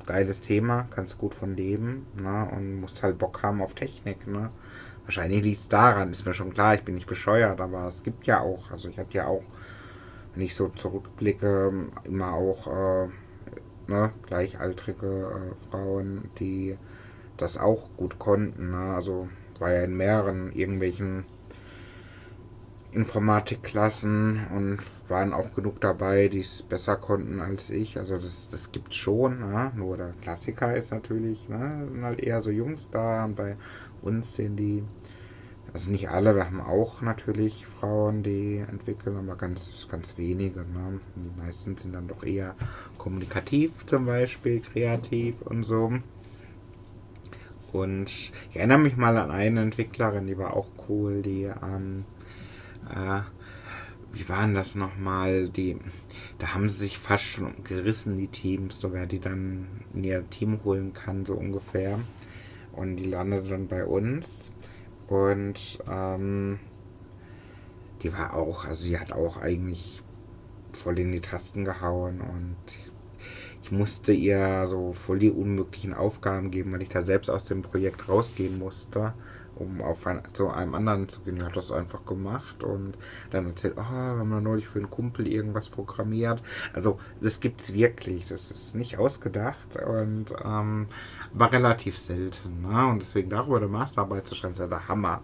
ein 0.00 0.06
geiles 0.06 0.40
Thema, 0.40 0.88
kannst 0.88 1.18
gut 1.18 1.34
von 1.34 1.54
leben 1.54 2.06
ne? 2.16 2.48
und 2.50 2.80
musst 2.80 3.02
halt 3.02 3.18
Bock 3.18 3.42
haben 3.42 3.60
auf 3.60 3.74
Technik. 3.74 4.26
Ne? 4.26 4.50
Wahrscheinlich 5.08 5.42
liegt 5.42 5.60
es 5.62 5.68
daran, 5.70 6.10
ist 6.10 6.26
mir 6.26 6.34
schon 6.34 6.52
klar, 6.52 6.74
ich 6.74 6.82
bin 6.82 6.94
nicht 6.94 7.06
bescheuert, 7.06 7.62
aber 7.62 7.88
es 7.88 8.02
gibt 8.02 8.26
ja 8.26 8.40
auch, 8.42 8.70
also 8.70 8.90
ich 8.90 8.98
hatte 8.98 9.16
ja 9.16 9.26
auch, 9.26 9.42
wenn 10.34 10.42
ich 10.42 10.54
so 10.54 10.68
zurückblicke, 10.68 11.72
immer 12.04 12.34
auch 12.34 12.66
äh, 12.66 13.08
ne, 13.86 14.12
gleichaltrige 14.26 15.06
äh, 15.06 15.70
Frauen, 15.70 16.28
die 16.38 16.76
das 17.38 17.56
auch 17.56 17.88
gut 17.96 18.18
konnten. 18.18 18.72
Ne? 18.72 18.92
Also 18.94 19.30
war 19.58 19.72
ja 19.72 19.84
in 19.84 19.96
mehreren 19.96 20.52
irgendwelchen 20.52 21.24
Informatikklassen 22.92 24.46
und 24.54 24.78
waren 25.08 25.32
auch 25.32 25.54
genug 25.54 25.80
dabei, 25.80 26.28
die 26.28 26.40
es 26.40 26.62
besser 26.62 26.96
konnten 26.96 27.40
als 27.40 27.70
ich. 27.70 27.96
Also 27.96 28.16
das, 28.16 28.50
das 28.50 28.72
gibt 28.72 28.92
schon, 28.94 29.40
ne? 29.40 29.72
nur 29.74 29.96
der 29.96 30.12
Klassiker 30.20 30.76
ist 30.76 30.90
natürlich, 30.90 31.48
ne? 31.48 31.86
sind 31.90 32.04
halt 32.04 32.20
eher 32.20 32.42
so 32.42 32.50
Jungs 32.50 32.90
da 32.90 33.24
und 33.24 33.36
bei 33.36 33.56
uns 34.02 34.36
sind 34.36 34.56
die 34.56 34.84
also 35.72 35.90
nicht 35.90 36.08
alle, 36.08 36.34
wir 36.34 36.46
haben 36.46 36.62
auch 36.62 37.02
natürlich 37.02 37.66
Frauen, 37.66 38.22
die 38.22 38.56
entwickeln, 38.56 39.16
aber 39.16 39.36
ganz, 39.36 39.86
ganz 39.90 40.16
wenige. 40.16 40.60
Ne? 40.60 41.00
Die 41.14 41.40
meisten 41.40 41.76
sind 41.76 41.94
dann 41.94 42.08
doch 42.08 42.24
eher 42.24 42.54
kommunikativ 42.96 43.72
zum 43.84 44.06
Beispiel, 44.06 44.60
kreativ 44.60 45.42
und 45.42 45.64
so. 45.64 45.92
Und 47.72 48.06
ich 48.08 48.32
erinnere 48.54 48.78
mich 48.78 48.96
mal 48.96 49.18
an 49.18 49.30
eine 49.30 49.60
Entwicklerin, 49.60 50.26
die 50.26 50.38
war 50.38 50.54
auch 50.54 50.68
cool, 50.88 51.20
die, 51.20 51.44
ähm, 51.44 52.06
äh, 52.88 53.20
wie 54.14 54.26
waren 54.26 54.54
das 54.54 54.74
nochmal? 54.74 55.50
Die, 55.50 55.76
da 56.38 56.54
haben 56.54 56.70
sie 56.70 56.78
sich 56.78 56.96
fast 56.96 57.24
schon 57.24 57.62
gerissen, 57.64 58.16
die 58.16 58.28
Teams, 58.28 58.80
so 58.80 58.94
wer 58.94 59.04
die 59.04 59.20
dann 59.20 59.68
in 59.92 60.02
ihr 60.02 60.28
Team 60.30 60.60
holen 60.64 60.94
kann, 60.94 61.26
so 61.26 61.34
ungefähr. 61.34 62.00
Und 62.78 62.96
die 62.96 63.10
landet 63.10 63.50
dann 63.50 63.66
bei 63.66 63.84
uns. 63.84 64.52
Und 65.08 65.78
ähm, 65.88 66.60
die 68.02 68.12
war 68.12 68.34
auch, 68.34 68.64
also 68.64 68.84
die 68.86 68.98
hat 68.98 69.10
auch 69.10 69.36
eigentlich 69.36 70.00
voll 70.72 70.98
in 71.00 71.10
die 71.10 71.20
Tasten 71.20 71.64
gehauen 71.64 72.20
und 72.20 72.56
ich 73.62 73.72
musste 73.72 74.12
ihr 74.12 74.66
so 74.68 74.92
voll 74.92 75.18
die 75.18 75.30
unmöglichen 75.30 75.92
Aufgaben 75.92 76.52
geben, 76.52 76.72
weil 76.72 76.82
ich 76.82 76.88
da 76.88 77.02
selbst 77.02 77.30
aus 77.30 77.46
dem 77.46 77.62
Projekt 77.62 78.08
rausgehen 78.08 78.58
musste 78.58 79.12
um 79.58 79.80
auf 79.82 80.06
ein, 80.06 80.22
zu 80.32 80.48
einem 80.48 80.74
anderen 80.74 81.08
zu 81.08 81.20
gehen. 81.20 81.36
Ich 81.36 81.42
habe 81.42 81.54
das 81.54 81.72
einfach 81.72 82.04
gemacht 82.04 82.62
und 82.62 82.96
dann 83.30 83.46
erzählt, 83.46 83.74
oh, 83.76 83.80
wir 83.80 83.84
haben 83.84 84.42
neulich 84.42 84.68
für 84.68 84.78
einen 84.78 84.90
Kumpel 84.90 85.26
irgendwas 85.26 85.68
programmiert. 85.68 86.42
Also 86.72 86.98
das 87.20 87.40
gibt 87.40 87.60
es 87.60 87.72
wirklich, 87.72 88.26
das 88.26 88.50
ist 88.50 88.74
nicht 88.74 88.98
ausgedacht 88.98 89.76
und 89.76 90.26
ähm, 90.44 90.86
war 91.32 91.52
relativ 91.52 91.98
selten. 91.98 92.62
Ne? 92.62 92.86
Und 92.86 93.02
deswegen 93.02 93.30
darüber 93.30 93.58
eine 93.58 93.68
Masterarbeit 93.68 94.26
zu 94.26 94.34
schreiben, 94.34 94.54
ist 94.54 94.60
ja 94.60 94.66
der 94.66 94.88
Hammer. 94.88 95.22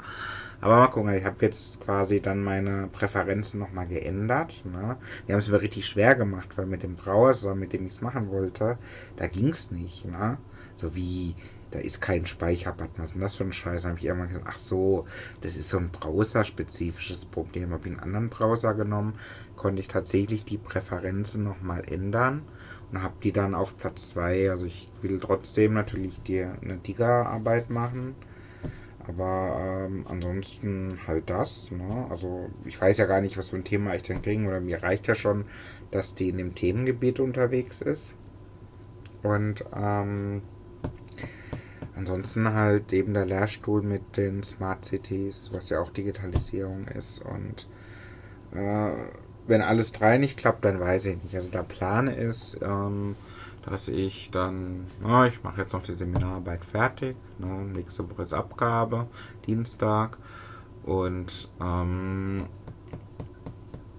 Aber 0.61 0.77
mal 0.77 0.87
gucken, 0.89 1.13
ich 1.13 1.25
habe 1.25 1.37
jetzt 1.41 1.85
quasi 1.85 2.21
dann 2.21 2.43
meine 2.43 2.89
Präferenzen 2.89 3.61
nochmal 3.61 3.87
geändert. 3.87 4.65
Ne? 4.65 4.97
Die 5.27 5.33
haben 5.33 5.41
es 5.41 5.49
mir 5.49 5.61
richtig 5.61 5.87
schwer 5.87 6.15
gemacht, 6.15 6.57
weil 6.57 6.67
mit 6.67 6.83
dem 6.83 6.97
Browser, 6.97 7.55
mit 7.55 7.73
dem 7.73 7.87
ich 7.87 7.95
es 7.95 8.01
machen 8.01 8.31
wollte, 8.31 8.79
da 9.17 9.27
ging 9.27 9.49
es 9.49 9.71
nicht. 9.71 10.07
Ne? 10.07 10.39
So 10.77 10.95
wie 10.95 11.35
da 11.75 11.81
ist 11.81 12.01
kein 12.01 12.25
Speicherbutton. 12.25 13.03
Was 13.03 13.11
ist 13.11 13.15
denn 13.15 13.23
das 13.23 13.35
für 13.35 13.43
ein 13.43 13.53
Scheiß? 13.53 13.85
Habe 13.85 13.99
ich 13.99 14.05
irgendwann 14.05 14.29
gesagt, 14.29 14.47
ach 14.49 14.59
so, 14.59 15.07
das 15.41 15.57
ist 15.57 15.71
so 15.71 15.79
ein 15.79 15.91
browserspezifisches 15.91 17.25
Problem. 17.25 17.73
Habe 17.73 17.89
ich 17.89 17.93
einen 17.93 18.01
anderen 18.01 18.29
Browser 18.29 18.75
genommen, 18.75 19.19
konnte 19.57 19.83
ich 19.83 19.89
tatsächlich 19.89 20.45
die 20.45 20.57
Präferenzen 20.57 21.43
nochmal 21.43 21.83
ändern 21.91 22.45
und 22.93 23.03
habe 23.03 23.15
die 23.25 23.33
dann 23.33 23.57
auf 23.57 23.77
Platz 23.77 24.11
2. 24.11 24.51
Also 24.51 24.67
ich 24.67 24.89
will 25.03 25.19
trotzdem 25.19 25.75
natürlich 25.75 26.23
dir 26.23 26.57
eine 26.63 26.77
Digger-Arbeit 26.77 27.71
machen. 27.71 28.15
Aber 29.09 29.87
ähm, 29.89 30.05
ansonsten 30.09 31.01
halt 31.09 31.29
das. 31.29 31.73
Ne? 31.73 32.07
Also 32.09 32.51
ich 32.65 32.81
weiß 32.81 32.99
ja 32.99 33.07
gar 33.07 33.21
nicht, 33.21 33.37
was 33.37 33.49
für 33.49 33.57
ein 33.57 33.65
Thema 33.65 33.97
ich 33.97 34.05
dann 34.05 34.23
kriegen. 34.23 34.47
Oder 34.47 34.61
mir 34.61 34.81
reicht 34.81 35.09
ja 35.09 35.17
schon, 35.17 35.45
dass 35.91 36.15
die 36.15 36.29
in 36.29 36.39
dem 36.39 36.55
Themengebiet 36.55 37.19
unterwegs 37.19 37.81
ist. 37.81 38.15
Und 39.25 39.65
ähm, 39.75 40.43
Ansonsten 41.97 42.53
halt 42.53 42.93
eben 42.93 43.15
der 43.15 43.27
Lehrstuhl 43.27 43.83
mit 43.83 44.17
den 44.17 44.43
Smart 44.43 44.85
Cities, 44.85 45.51
was 45.53 45.71
ja 45.71 45.81
auch 45.81 45.91
Digitalisierung 45.91 46.89
ist. 46.89 47.23
Und 47.23 47.69
äh, 48.53 48.93
wenn 49.47 49.63
alles 49.63 49.93
drei 49.93 50.19
nicht 50.19 50.37
klappt, 50.37 50.65
dann 50.65 50.81
weiß 50.81 51.05
ich 51.07 51.23
nicht. 51.23 51.35
Also 51.35 51.51
der 51.51 51.63
Plan 51.63 52.09
ist, 52.09 52.59
ähm, 52.63 53.15
dass 53.63 53.89
ich 53.89 54.31
dann, 54.31 54.87
na, 55.01 55.27
ich 55.27 55.43
mache 55.43 55.61
jetzt 55.61 55.73
noch 55.73 55.83
die 55.83 55.95
Seminararbeit 55.95 56.65
fertig. 56.65 57.17
Ne, 57.39 57.47
nächste 57.47 58.11
Woche 58.11 58.23
ist 58.23 58.35
Abgabe, 58.35 59.07
Dienstag. 59.47 60.19
Und 60.83 61.49
ähm, 61.61 62.45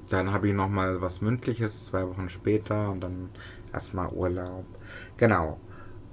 dann 0.10 0.32
habe 0.32 0.50
ich 0.50 0.54
noch 0.54 0.70
mal 0.70 1.02
was 1.02 1.22
Mündliches, 1.22 1.86
zwei 1.86 2.08
Wochen 2.08 2.30
später 2.30 2.90
und 2.92 3.02
dann 3.02 3.30
erstmal 3.74 4.10
Urlaub. 4.10 4.66
Genau. 5.18 5.60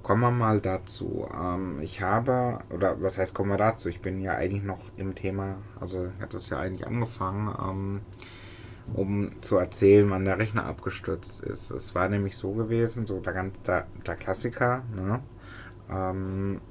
Kommen 0.03 0.21
wir 0.21 0.29
mal 0.31 0.59
dazu. 0.61 1.27
Ähm, 1.33 1.79
ich 1.81 2.01
habe, 2.01 2.59
oder 2.69 3.01
was 3.01 3.17
heißt 3.17 3.33
kommen 3.33 3.49
wir 3.49 3.57
dazu? 3.57 3.89
Ich 3.89 4.01
bin 4.01 4.19
ja 4.21 4.33
eigentlich 4.35 4.61
noch 4.63 4.91
im 4.97 5.15
Thema, 5.15 5.63
also 5.79 6.11
hat 6.19 6.33
das 6.35 6.49
ja 6.49 6.59
eigentlich 6.59 6.85
angefangen, 6.85 7.55
ähm, 7.59 8.01
um 8.93 9.41
zu 9.41 9.57
erzählen, 9.57 10.09
wann 10.11 10.25
der 10.25 10.39
Rechner 10.39 10.65
abgestürzt 10.65 11.41
ist. 11.41 11.71
Es 11.71 11.95
war 11.95 12.09
nämlich 12.09 12.37
so 12.37 12.53
gewesen, 12.53 13.07
so 13.07 13.19
der, 13.21 13.51
der, 13.65 13.87
der 14.05 14.15
Klassiker, 14.15 14.85
ne? 14.93 15.23
Ähm, 15.89 16.61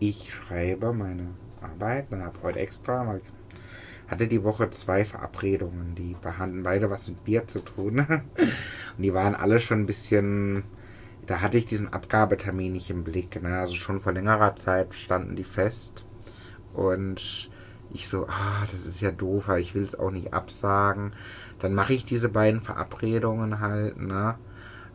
ich 0.00 0.32
schreibe 0.32 0.92
meine 0.92 1.36
Arbeit, 1.60 2.10
ne, 2.10 2.24
habe 2.24 2.42
heute 2.42 2.58
extra, 2.58 3.06
weil 3.06 3.18
ich 3.18 3.30
hatte 4.08 4.26
die 4.28 4.42
Woche 4.44 4.70
zwei 4.70 5.04
Verabredungen, 5.04 5.94
die 5.94 6.16
hatten 6.24 6.62
beide 6.64 6.90
was 6.90 7.08
mit 7.08 7.22
Bier 7.24 7.46
zu 7.46 7.60
tun. 7.60 7.98
Und 8.38 9.02
die 9.02 9.14
waren 9.14 9.34
alle 9.34 9.60
schon 9.60 9.80
ein 9.80 9.86
bisschen 9.86 10.64
da 11.26 11.40
hatte 11.40 11.58
ich 11.58 11.66
diesen 11.66 11.92
Abgabetermin 11.92 12.72
nicht 12.72 12.90
im 12.90 13.04
Blick. 13.04 13.42
Ne? 13.42 13.58
Also 13.58 13.74
schon 13.74 14.00
vor 14.00 14.12
längerer 14.12 14.56
Zeit 14.56 14.94
standen 14.94 15.36
die 15.36 15.44
fest. 15.44 16.04
Und 16.72 17.50
ich 17.92 18.08
so, 18.08 18.26
ah, 18.28 18.66
das 18.70 18.86
ist 18.86 19.00
ja 19.00 19.10
doof, 19.10 19.48
aber 19.48 19.58
ich 19.58 19.74
will 19.74 19.82
es 19.82 19.98
auch 19.98 20.10
nicht 20.10 20.32
absagen. 20.32 21.12
Dann 21.58 21.74
mache 21.74 21.92
ich 21.92 22.04
diese 22.04 22.28
beiden 22.28 22.60
Verabredungen 22.60 23.60
halt, 23.60 24.00
ne? 24.00 24.36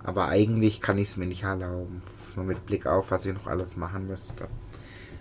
Aber 0.04 0.28
eigentlich 0.28 0.82
kann 0.82 0.98
ich 0.98 1.10
es 1.10 1.18
mir 1.18 1.26
nicht 1.26 1.44
erlauben. 1.44 2.02
Nur 2.36 2.46
mit 2.46 2.66
Blick 2.66 2.86
auf, 2.86 3.12
was 3.12 3.26
ich 3.26 3.34
noch 3.34 3.48
alles 3.48 3.76
machen 3.76 4.08
müsste. 4.08 4.48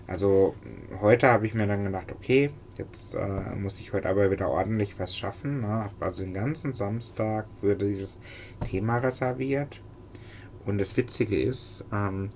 Also 0.06 0.54
heute 1.00 1.28
habe 1.28 1.46
ich 1.46 1.54
mir 1.54 1.66
dann 1.66 1.84
gedacht, 1.84 2.12
okay, 2.12 2.50
jetzt 2.76 3.14
äh, 3.14 3.54
muss 3.56 3.80
ich 3.80 3.92
heute 3.92 4.08
aber 4.08 4.30
wieder 4.30 4.50
ordentlich 4.50 4.98
was 4.98 5.16
schaffen. 5.16 5.62
Ne? 5.62 5.88
Also 6.00 6.22
den 6.22 6.34
ganzen 6.34 6.74
Samstag 6.74 7.46
würde 7.62 7.86
dieses 7.86 8.18
Thema 8.68 8.98
reserviert. 8.98 9.80
Und 10.66 10.78
das 10.78 10.96
Witzige 10.96 11.40
ist, 11.40 11.84
ähm, 11.92 12.30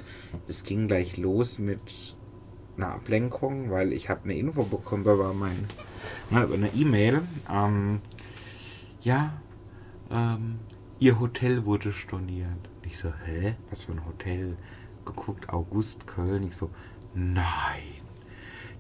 es 0.46 0.64
ging 0.64 0.88
gleich 0.88 1.16
los 1.16 1.58
mit 1.58 2.16
einer 2.76 2.92
Ablenkung, 2.92 3.70
weil 3.70 3.92
ich 3.92 4.08
habe 4.08 4.24
eine 4.24 4.36
Info 4.36 4.64
bekommen 4.64 5.02
über 5.02 5.32
mein, 5.32 5.66
na, 6.30 6.44
über 6.44 6.54
eine 6.54 6.72
E-Mail. 6.74 7.22
Ähm, 7.50 8.00
ja, 9.02 9.40
ähm, 10.10 10.58
ihr 10.98 11.18
Hotel 11.18 11.64
wurde 11.64 11.92
storniert. 11.92 12.68
Ich 12.82 12.98
so, 12.98 13.12
hä? 13.24 13.54
Was 13.70 13.82
für 13.82 13.92
ein 13.92 14.06
Hotel? 14.06 14.56
Geguckt, 15.04 15.48
August, 15.48 16.06
Köln. 16.06 16.46
Ich 16.46 16.56
so, 16.56 16.70
nein, 17.14 18.02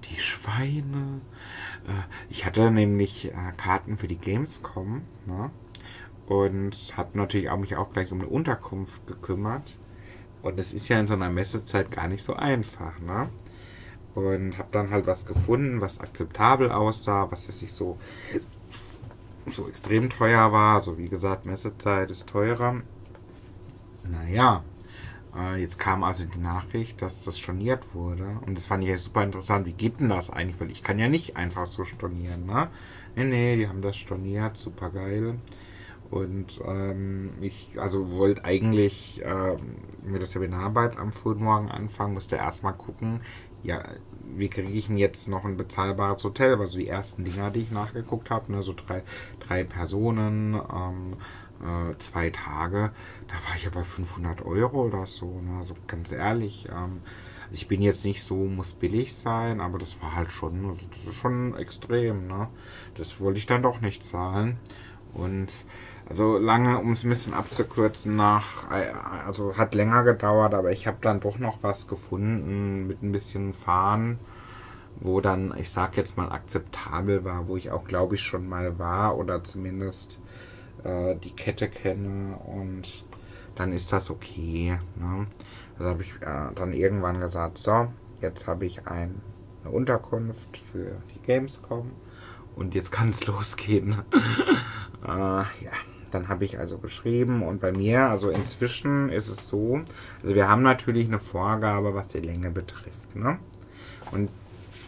die 0.04 0.20
Schweine. 0.20 1.20
Äh, 1.86 2.02
ich 2.28 2.44
hatte 2.44 2.70
nämlich 2.70 3.26
äh, 3.32 3.52
Karten 3.56 3.96
für 3.96 4.08
die 4.08 4.16
Gamescom, 4.16 5.02
ne? 5.26 5.50
Und 6.28 6.76
habe 6.96 7.16
natürlich 7.18 7.50
auch 7.50 7.58
mich 7.58 7.76
auch 7.76 7.92
gleich 7.92 8.12
um 8.12 8.20
eine 8.20 8.28
Unterkunft 8.28 9.06
gekümmert. 9.06 9.78
Und 10.42 10.58
es 10.60 10.74
ist 10.74 10.88
ja 10.88 11.00
in 11.00 11.06
so 11.06 11.14
einer 11.14 11.30
Messezeit 11.30 11.90
gar 11.90 12.08
nicht 12.08 12.24
so 12.24 12.34
einfach, 12.34 13.00
ne? 13.00 13.30
Und 14.14 14.58
habe 14.58 14.68
dann 14.72 14.90
halt 14.90 15.06
was 15.06 15.26
gefunden, 15.26 15.80
was 15.80 16.00
akzeptabel 16.00 16.72
aussah, 16.72 17.30
was 17.32 17.48
jetzt 17.48 17.62
nicht 17.62 17.74
so, 17.74 17.98
so 19.46 19.68
extrem 19.68 20.10
teuer 20.10 20.52
war. 20.52 20.76
Also 20.76 20.96
wie 20.96 21.08
gesagt, 21.08 21.44
Messezeit 21.44 22.10
ist 22.10 22.28
teurer. 22.28 22.82
Naja, 24.02 24.64
äh, 25.34 25.60
jetzt 25.60 25.78
kam 25.78 26.04
also 26.04 26.26
die 26.26 26.38
Nachricht, 26.40 27.02
dass 27.02 27.24
das 27.24 27.38
storniert 27.38 27.94
wurde. 27.94 28.40
Und 28.46 28.56
das 28.58 28.66
fand 28.66 28.84
ich 28.84 28.90
ja 28.90 28.98
super 28.98 29.24
interessant. 29.24 29.66
Wie 29.66 29.74
geht 29.74 30.00
denn 30.00 30.08
das 30.10 30.30
eigentlich? 30.30 30.60
Weil 30.60 30.70
ich 30.72 30.82
kann 30.82 30.98
ja 30.98 31.08
nicht 31.08 31.36
einfach 31.36 31.66
so 31.66 31.84
stornieren, 31.84 32.46
ne? 32.46 32.70
Nee, 33.16 33.24
nee, 33.24 33.56
die 33.56 33.68
haben 33.68 33.82
das 33.82 33.96
storniert, 33.96 34.56
super 34.56 34.90
geil. 34.90 35.40
Und 36.10 36.60
ähm, 36.64 37.34
ich 37.42 37.78
also 37.78 38.10
wollte 38.12 38.44
eigentlich 38.44 39.22
äh, 39.22 39.56
mit 40.02 40.20
der 40.20 40.26
Seminararbeit 40.26 40.96
am 40.96 41.12
frühen 41.12 41.42
Morgen 41.42 41.70
anfangen, 41.70 42.14
musste 42.14 42.36
erstmal 42.36 42.72
gucken, 42.72 43.22
ja, 43.62 43.82
wie 44.20 44.48
kriege 44.48 44.70
ich 44.70 44.86
denn 44.86 44.96
jetzt 44.96 45.28
noch 45.28 45.44
ein 45.44 45.56
bezahlbares 45.56 46.24
Hotel? 46.24 46.58
Also 46.58 46.78
die 46.78 46.88
ersten 46.88 47.24
Dinger, 47.24 47.50
die 47.50 47.60
ich 47.60 47.70
nachgeguckt 47.70 48.30
habe, 48.30 48.52
ne, 48.52 48.62
so 48.62 48.72
drei, 48.74 49.02
drei 49.40 49.64
Personen, 49.64 50.54
ähm, 50.54 51.16
äh, 51.60 51.96
zwei 51.98 52.30
Tage, 52.30 52.92
da 53.26 53.34
war 53.34 53.56
ich 53.56 53.66
aber 53.66 53.84
500 53.84 54.42
Euro 54.42 54.84
oder 54.86 55.06
so. 55.06 55.40
Ne? 55.40 55.58
Also 55.58 55.74
ganz 55.86 56.12
ehrlich, 56.12 56.68
ähm, 56.70 57.02
also 57.48 57.54
ich 57.54 57.68
bin 57.68 57.82
jetzt 57.82 58.04
nicht 58.04 58.22
so, 58.22 58.36
muss 58.36 58.72
billig 58.72 59.14
sein, 59.14 59.60
aber 59.60 59.78
das 59.78 60.00
war 60.02 60.14
halt 60.14 60.30
schon, 60.30 60.66
also 60.66 60.86
das 60.88 61.04
ist 61.04 61.16
schon 61.16 61.56
extrem. 61.56 62.28
Ne? 62.28 62.48
Das 62.94 63.20
wollte 63.20 63.38
ich 63.38 63.46
dann 63.46 63.62
doch 63.62 63.80
nicht 63.80 64.04
zahlen. 64.04 64.60
Und 65.12 65.64
also 66.08 66.38
lange, 66.38 66.78
um 66.78 66.92
es 66.92 67.04
ein 67.04 67.10
bisschen 67.10 67.34
abzukürzen, 67.34 68.16
nach, 68.16 68.68
also 68.70 69.56
hat 69.56 69.74
länger 69.74 70.04
gedauert, 70.04 70.54
aber 70.54 70.72
ich 70.72 70.86
habe 70.86 70.98
dann 71.02 71.20
doch 71.20 71.38
noch 71.38 71.62
was 71.62 71.86
gefunden 71.86 72.86
mit 72.86 73.02
ein 73.02 73.12
bisschen 73.12 73.52
Fahren, 73.54 74.18
wo 74.96 75.20
dann, 75.20 75.54
ich 75.58 75.70
sag 75.70 75.96
jetzt 75.96 76.16
mal, 76.16 76.30
akzeptabel 76.32 77.24
war, 77.24 77.48
wo 77.48 77.56
ich 77.56 77.70
auch, 77.70 77.84
glaube 77.84 78.16
ich, 78.16 78.22
schon 78.22 78.48
mal 78.48 78.78
war 78.78 79.16
oder 79.18 79.44
zumindest 79.44 80.20
äh, 80.84 81.16
die 81.16 81.34
Kette 81.34 81.68
kenne 81.68 82.38
und 82.38 83.04
dann 83.54 83.72
ist 83.72 83.92
das 83.92 84.10
okay. 84.10 84.78
Ne? 84.96 85.28
Also 85.78 85.90
habe 85.90 86.02
ich 86.02 86.14
äh, 86.22 86.52
dann 86.54 86.72
irgendwann 86.72 87.20
gesagt, 87.20 87.58
so, 87.58 87.92
jetzt 88.20 88.46
habe 88.46 88.66
ich 88.66 88.86
ein, 88.86 89.22
eine 89.62 89.72
Unterkunft 89.72 90.58
für 90.58 91.02
die 91.14 91.20
Gamescom 91.22 91.98
und 92.54 92.74
jetzt 92.74 92.92
kann 92.92 93.10
es 93.10 93.26
losgehen. 93.28 94.02
äh, 95.04 95.08
ja. 95.08 95.72
Dann 96.10 96.28
habe 96.28 96.44
ich 96.44 96.58
also 96.58 96.78
geschrieben 96.78 97.42
und 97.42 97.60
bei 97.60 97.72
mir, 97.72 98.08
also 98.08 98.30
inzwischen 98.30 99.08
ist 99.10 99.28
es 99.28 99.48
so, 99.48 99.80
also 100.22 100.34
wir 100.34 100.48
haben 100.48 100.62
natürlich 100.62 101.06
eine 101.06 101.20
Vorgabe, 101.20 101.94
was 101.94 102.08
die 102.08 102.20
Länge 102.20 102.50
betrifft. 102.50 103.14
Ne? 103.16 103.38
Und 104.10 104.30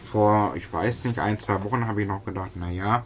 vor, 0.05 0.53
ich 0.55 0.71
weiß 0.71 1.05
nicht, 1.05 1.19
ein, 1.19 1.39
zwei 1.39 1.63
Wochen 1.63 1.87
habe 1.87 2.01
ich 2.01 2.07
noch 2.07 2.25
gedacht, 2.25 2.55
naja, 2.55 3.05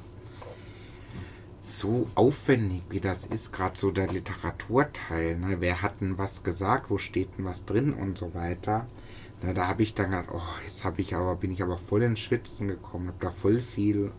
so 1.59 2.07
aufwendig 2.15 2.83
wie 2.89 2.99
das 2.99 3.25
ist, 3.25 3.51
gerade 3.51 3.77
so 3.77 3.91
der 3.91 4.07
Literaturteil, 4.07 5.37
ne? 5.37 5.57
wer 5.59 5.81
hat 5.81 6.01
denn 6.01 6.17
was 6.17 6.43
gesagt, 6.43 6.89
wo 6.89 6.97
steht 6.97 7.37
denn 7.37 7.45
was 7.45 7.65
drin 7.65 7.93
und 7.93 8.17
so 8.17 8.33
weiter. 8.33 8.85
Na, 9.41 9.53
da 9.53 9.67
habe 9.67 9.83
ich 9.83 9.93
dann 9.93 10.11
gedacht, 10.11 10.29
oh, 10.31 10.41
jetzt 10.63 10.85
habe 10.85 11.01
ich 11.01 11.15
aber, 11.15 11.35
bin 11.35 11.51
ich 11.51 11.61
aber 11.61 11.77
voll 11.77 12.03
ins 12.03 12.19
Schwitzen 12.19 12.67
gekommen, 12.67 13.07
habe 13.07 13.17
da 13.19 13.31
voll 13.31 13.59
viel 13.59 14.11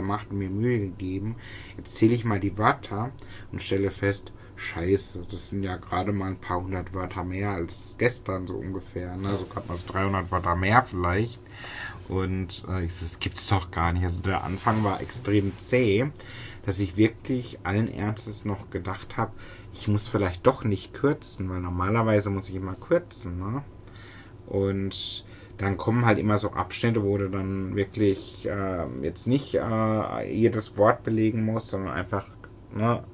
gemacht 0.00 0.26
und 0.30 0.38
mir 0.38 0.50
Mühe 0.50 0.80
gegeben. 0.80 1.36
Jetzt 1.76 1.96
zähle 1.96 2.14
ich 2.14 2.24
mal 2.24 2.40
die 2.40 2.56
Wörter 2.58 3.12
und 3.52 3.62
stelle 3.62 3.90
fest, 3.90 4.32
scheiße, 4.56 5.22
das 5.30 5.48
sind 5.48 5.62
ja 5.62 5.76
gerade 5.76 6.12
mal 6.12 6.28
ein 6.28 6.40
paar 6.40 6.62
hundert 6.62 6.92
Wörter 6.92 7.24
mehr 7.24 7.50
als 7.50 7.96
gestern 7.98 8.46
so 8.46 8.56
ungefähr. 8.56 9.16
Ne? 9.16 9.34
So 9.36 9.46
gerade 9.46 9.68
mal 9.68 9.76
so 9.76 9.84
300 9.86 10.30
Wörter 10.30 10.56
mehr 10.56 10.82
vielleicht. 10.82 11.40
Und 12.08 12.64
äh, 12.68 12.84
ich 12.84 12.98
das 13.00 13.18
gibt's 13.20 13.48
doch 13.48 13.70
gar 13.70 13.92
nicht. 13.92 14.04
Also 14.04 14.20
der 14.20 14.44
Anfang 14.44 14.84
war 14.84 15.00
extrem 15.00 15.56
zäh, 15.58 16.10
dass 16.66 16.78
ich 16.78 16.96
wirklich 16.96 17.58
allen 17.62 17.88
Ernstes 17.88 18.44
noch 18.44 18.70
gedacht 18.70 19.16
habe, 19.16 19.32
ich 19.72 19.88
muss 19.88 20.08
vielleicht 20.08 20.46
doch 20.46 20.64
nicht 20.64 20.92
kürzen, 20.92 21.48
weil 21.48 21.60
normalerweise 21.60 22.30
muss 22.30 22.48
ich 22.48 22.56
immer 22.56 22.74
kürzen. 22.74 23.38
Ne? 23.38 23.62
Und 24.46 25.24
dann 25.60 25.76
kommen 25.76 26.06
halt 26.06 26.18
immer 26.18 26.38
so 26.38 26.52
Abschnitte, 26.52 27.02
wo 27.02 27.18
du 27.18 27.28
dann 27.28 27.76
wirklich 27.76 28.48
äh, 28.48 28.86
jetzt 29.02 29.26
nicht 29.26 29.54
äh, 29.54 30.32
jedes 30.32 30.76
Wort 30.78 31.02
belegen 31.02 31.44
musst, 31.44 31.68
sondern 31.68 31.92
einfach 31.92 32.26
ne, 32.72 33.04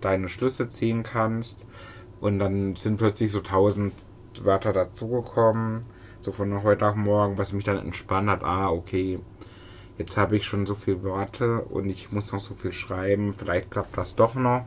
deine 0.00 0.28
Schlüsse 0.28 0.68
ziehen 0.68 1.02
kannst. 1.02 1.66
Und 2.20 2.38
dann 2.38 2.76
sind 2.76 2.98
plötzlich 2.98 3.32
so 3.32 3.40
tausend 3.40 3.92
Wörter 4.40 4.72
dazugekommen, 4.72 5.82
so 6.20 6.32
von 6.32 6.62
heute 6.62 6.86
auf 6.86 6.94
morgen, 6.94 7.38
was 7.38 7.52
mich 7.52 7.64
dann 7.64 7.78
entspannt 7.78 8.30
hat. 8.30 8.44
Ah, 8.44 8.70
okay, 8.70 9.18
jetzt 9.98 10.16
habe 10.16 10.36
ich 10.36 10.44
schon 10.44 10.66
so 10.66 10.74
viele 10.74 11.02
Worte 11.02 11.62
und 11.62 11.88
ich 11.88 12.12
muss 12.12 12.32
noch 12.32 12.40
so 12.40 12.54
viel 12.54 12.72
schreiben. 12.72 13.34
Vielleicht 13.34 13.70
klappt 13.70 13.96
das 13.98 14.14
doch 14.14 14.34
noch. 14.34 14.64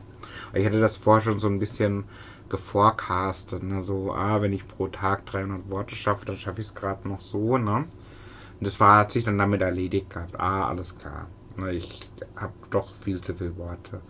Ich 0.52 0.64
hatte 0.64 0.80
das 0.80 0.96
vorher 0.96 1.22
schon 1.22 1.38
so 1.38 1.48
ein 1.48 1.58
bisschen 1.58 2.04
geforecastet. 2.50 3.62
Ne? 3.62 3.82
So, 3.82 4.12
ah, 4.12 4.40
wenn 4.40 4.52
ich 4.52 4.66
pro 4.66 4.88
Tag 4.88 5.26
300 5.26 5.70
Worte 5.70 5.94
schaffe, 5.94 6.26
dann 6.26 6.36
schaffe 6.36 6.60
ich 6.60 6.68
es 6.68 6.74
gerade 6.74 7.08
noch 7.08 7.20
so. 7.20 7.58
Ne? 7.58 7.76
Und 7.76 8.66
das 8.66 8.80
war, 8.80 8.98
hat 8.98 9.12
sich 9.12 9.24
dann 9.24 9.38
damit 9.38 9.60
erledigt 9.60 10.10
gehabt. 10.10 10.38
Ah, 10.38 10.68
alles 10.68 10.98
klar. 10.98 11.28
Ne? 11.56 11.72
Ich 11.72 12.00
habe 12.36 12.52
doch 12.70 12.92
viel 13.00 13.20
zu 13.20 13.34
viele 13.34 13.56
Worte. 13.56 14.00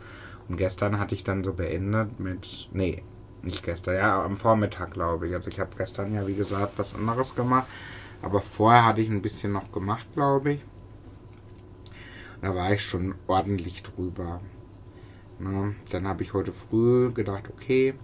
Und 0.48 0.56
gestern 0.56 0.98
hatte 0.98 1.14
ich 1.14 1.24
dann 1.24 1.44
so 1.44 1.52
beendet 1.52 2.18
mit, 2.18 2.68
nee, 2.72 3.02
nicht 3.42 3.62
gestern, 3.62 3.96
ja, 3.96 4.22
am 4.22 4.36
Vormittag 4.36 4.92
glaube 4.92 5.28
ich. 5.28 5.34
Also 5.34 5.50
ich 5.50 5.60
habe 5.60 5.70
gestern 5.76 6.12
ja, 6.14 6.26
wie 6.26 6.34
gesagt, 6.34 6.78
was 6.78 6.94
anderes 6.94 7.34
gemacht. 7.34 7.66
Aber 8.22 8.40
vorher 8.40 8.84
hatte 8.84 9.00
ich 9.00 9.10
ein 9.10 9.22
bisschen 9.22 9.52
noch 9.52 9.70
gemacht, 9.72 10.06
glaube 10.14 10.54
ich. 10.54 10.60
Da 12.40 12.54
war 12.54 12.72
ich 12.72 12.84
schon 12.84 13.14
ordentlich 13.26 13.82
drüber. 13.82 14.40
Ne? 15.38 15.74
Dann 15.90 16.06
habe 16.06 16.22
ich 16.22 16.34
heute 16.34 16.52
früh 16.52 17.12
gedacht, 17.12 17.44
okay, 17.50 17.94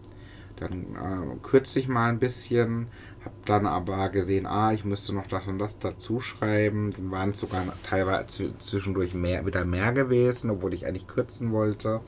dann 0.56 0.94
äh, 0.94 1.38
kürze 1.42 1.78
ich 1.78 1.88
mal 1.88 2.08
ein 2.08 2.18
bisschen, 2.18 2.88
habe 3.25 3.34
dann 3.44 3.66
aber 3.66 4.08
gesehen, 4.11 4.46
ah, 4.46 4.73
ich 4.73 4.84
müsste 4.84 5.14
noch 5.14 5.26
das 5.26 5.49
und 5.49 5.58
das 5.58 5.78
dazu 5.78 6.20
schreiben. 6.20 6.92
Dann 6.92 7.11
waren 7.11 7.30
es 7.30 7.40
sogar 7.40 7.64
teilweise 7.82 8.56
zwischendurch 8.58 9.14
mehr, 9.14 9.46
wieder 9.46 9.64
mehr 9.64 9.92
gewesen, 9.92 10.50
obwohl 10.50 10.75
ich 10.75 10.87
eigentlich 10.87 11.06
kürzen 11.08 11.52
wollte. 11.52 12.00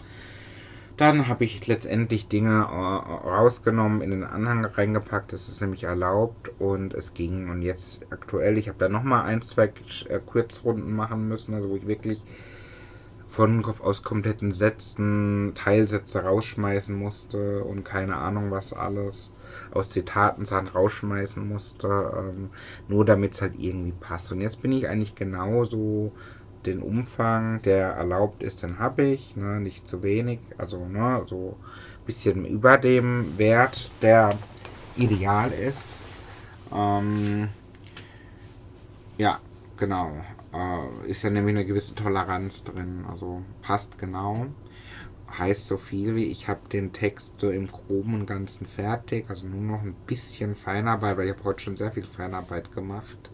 Dann 0.97 1.29
habe 1.29 1.45
ich 1.45 1.67
letztendlich 1.67 2.29
Dinge 2.29 2.50
äh, 2.50 3.29
rausgenommen, 3.29 4.00
in 4.00 4.11
den 4.11 4.25
Anhang 4.25 4.65
reingepackt. 4.65 5.33
Das 5.33 5.49
ist 5.49 5.61
nämlich 5.61 5.85
erlaubt 5.85 6.50
und 6.59 6.95
es 6.95 7.12
ging. 7.15 7.50
Und 7.50 7.62
jetzt 7.62 8.07
aktuell, 8.11 8.57
ich 8.59 8.69
habe 8.69 8.79
da 8.79 8.88
nochmal 8.88 9.25
ein, 9.25 9.43
zwei 9.43 9.73
äh, 10.09 10.21
Kurzrunden 10.25 10.95
machen 10.95 11.29
müssen, 11.29 11.55
also 11.55 11.71
wo 11.71 11.76
ich 11.76 11.87
wirklich 11.87 12.25
von 13.28 13.64
aus 13.64 14.02
kompletten 14.02 14.52
Sätzen 14.52 15.52
Teilsätze 15.54 16.23
rausschmeißen 16.23 16.97
musste 16.97 17.64
und 17.64 17.85
keine 17.85 18.16
Ahnung 18.16 18.50
was 18.50 18.73
alles 18.73 19.35
aus 19.71 19.90
Zitaten 19.90 20.45
Sachen 20.45 20.68
rausschmeißen 20.68 21.47
musste, 21.47 21.88
ähm, 22.16 22.50
nur 22.88 23.04
damit 23.04 23.35
es 23.35 23.42
halt 23.42 23.56
irgendwie 23.56 23.92
passt. 23.92 24.33
Und 24.33 24.40
jetzt 24.40 24.62
bin 24.62 24.73
ich 24.73 24.88
eigentlich 24.88 25.14
genauso 25.14 26.12
den 26.64 26.83
Umfang, 26.83 27.62
der 27.62 27.88
erlaubt 27.90 28.42
ist, 28.42 28.62
den 28.62 28.78
habe 28.78 29.04
ich, 29.04 29.37
ne, 29.37 29.61
nicht 29.61 29.88
zu 29.88 30.02
wenig, 30.02 30.40
also 30.59 30.87
ne, 30.87 31.25
so 31.26 31.59
ein 31.61 32.04
bisschen 32.06 32.45
über 32.45 32.78
dem 32.78 33.38
Wert, 33.38 33.90
der 34.02 34.30
ideal 34.97 35.52
ist. 35.52 36.04
Ähm, 36.73 37.49
ja, 39.18 39.40
genau 39.76 40.25
äh, 40.57 41.09
ist 41.09 41.23
ja 41.23 41.31
nämlich 41.31 41.55
eine 41.55 41.67
gewisse 41.67 41.95
Toleranz 41.95 42.65
drin. 42.65 43.05
Also 43.09 43.43
passt 43.63 43.99
genau. 43.99 44.47
Heißt 45.29 45.66
so 45.66 45.77
viel 45.77 46.14
wie, 46.14 46.27
ich 46.27 46.49
habe 46.49 46.69
den 46.73 46.92
Text 46.92 47.40
so 47.40 47.51
im 47.51 47.66
Groben 47.66 48.14
und 48.14 48.27
Ganzen 48.27 48.66
fertig. 48.66 49.29
Also 49.29 49.47
nur 49.49 49.61
noch 49.61 49.83
ein 49.83 49.95
bisschen 50.07 50.55
Feinarbeit, 50.55 51.16
weil 51.16 51.29
ich 51.29 51.35
habe 51.35 51.45
heute 51.45 51.62
schon 51.62 51.77
sehr 51.77 51.92
viel 51.92 52.05
Feinarbeit 52.05 52.73
gemacht. 52.73 53.31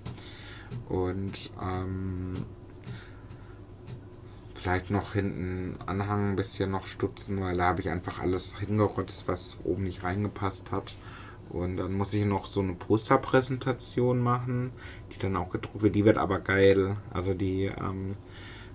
Und 0.88 1.50
ähm, 1.60 2.34
vielleicht 4.54 4.90
noch 4.90 5.12
hinten 5.12 5.76
Anhang 5.86 6.30
ein 6.30 6.36
bisschen 6.36 6.70
noch 6.70 6.86
stutzen, 6.86 7.40
weil 7.40 7.56
da 7.56 7.64
habe 7.64 7.80
ich 7.80 7.90
einfach 7.90 8.20
alles 8.20 8.58
hingerotzt, 8.58 9.28
was 9.28 9.58
oben 9.64 9.84
nicht 9.84 10.02
reingepasst 10.02 10.72
hat. 10.72 10.96
Und 11.52 11.76
dann 11.76 11.92
muss 11.92 12.14
ich 12.14 12.24
noch 12.24 12.46
so 12.46 12.60
eine 12.60 12.72
Posterpräsentation 12.72 14.20
machen, 14.20 14.72
die 15.12 15.18
dann 15.18 15.36
auch 15.36 15.50
gedruckt 15.50 15.82
wird. 15.82 15.94
Die 15.94 16.04
wird 16.06 16.16
aber 16.16 16.38
geil. 16.38 16.96
Also 17.12 17.34
die 17.34 17.64
ähm, 17.64 18.16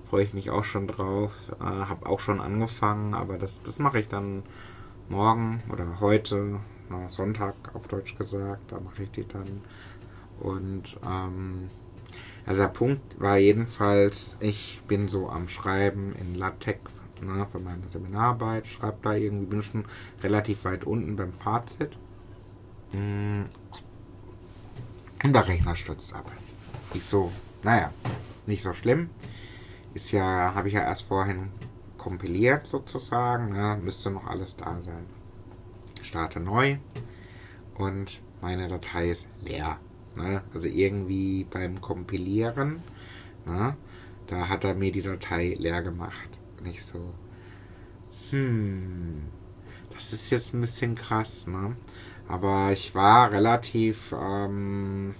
freue 0.10 0.24
ich 0.24 0.34
mich 0.34 0.52
auch 0.52 0.63
schon 0.63 0.88
drauf. 0.88 1.32
Äh, 1.60 1.63
habe 1.63 2.06
auch 2.06 2.20
schon 2.20 2.40
angefangen, 2.40 3.16
aber 3.16 3.40
das, 3.40 3.63
das 3.63 3.80
mache 3.80 4.00
ich 4.00 4.08
dann 4.08 4.44
morgen 5.10 5.63
oder 5.72 6.00
heute, 6.00 6.60
na, 6.90 7.10
Sonntag 7.10 7.56
auf 7.74 7.88
Deutsch 7.88 8.16
gesagt. 8.16 8.72
Da 8.72 8.80
mache 8.80 9.04
ich 9.04 9.12
die 9.12 9.28
dann. 9.28 9.63
Und 10.40 11.00
ähm, 11.04 11.72
also 12.46 12.62
der 12.62 12.70
Punkt 12.70 13.20
war 13.20 13.38
jedenfalls, 13.38 14.38
ich 14.40 14.82
bin 14.88 15.08
so 15.08 15.30
am 15.30 15.48
Schreiben 15.48 16.13
in 16.13 16.36
LaTeX 16.36 16.92
ne, 17.22 17.48
für 17.52 17.60
meine 17.60 17.90
Seminararbeit, 17.90 18.68
schreibe 18.68 19.00
da 19.02 19.16
irgendwie, 19.16 19.48
bin 19.48 19.63
schon 19.63 19.86
relativ 20.22 20.63
weit 20.66 20.84
unten 20.84 21.16
beim 21.16 21.34
Fazit. 21.34 21.98
Und 22.93 23.50
der 25.23 25.47
Rechner 25.47 25.76
stürzt 25.76 26.13
ab. 26.13 26.32
Ich 26.93 27.04
so, 27.06 27.32
naja, 27.63 27.91
nicht 28.45 28.63
so 28.63 28.73
schlimm. 28.73 29.10
Ist 29.93 30.12
ja, 30.12 30.54
habe 30.54 30.67
ich 30.67 30.76
ja 30.76 30.82
erst 30.82 31.04
vorhin 31.04 31.50
kompiliert 31.97 32.65
sozusagen. 32.67 33.52
Ne? 33.52 33.80
Müsste 33.84 34.12
noch 34.12 34.28
alles 34.28 34.56
da 34.56 34.82
sein. 34.82 35.06
Starte 36.02 36.39
neu 36.39 36.78
und 37.76 38.21
meine 38.41 38.67
Datei 38.67 39.10
ist 39.10 39.28
leer. 39.43 39.78
Ne? 40.15 40.41
Also 40.54 40.67
irgendwie 40.67 41.43
beim 41.43 41.82
Kompilieren, 41.82 42.82
ne? 43.45 43.76
da 44.28 44.47
hat 44.47 44.63
er 44.63 44.73
mir 44.73 44.91
die 44.91 45.02
Datei 45.02 45.56
leer 45.60 45.82
gemacht. 45.82 46.30
Nicht 46.63 46.84
so, 46.84 47.13
hm, 48.30 49.23
das 49.93 50.13
ist 50.13 50.30
jetzt 50.30 50.54
ein 50.54 50.62
bisschen 50.62 50.95
krass. 50.95 51.47
Ne? 51.47 51.76
Aber 52.28 52.72
ich 52.74 52.94
war 52.94 53.32
relativ, 53.32 54.13
ähm, 54.20 55.16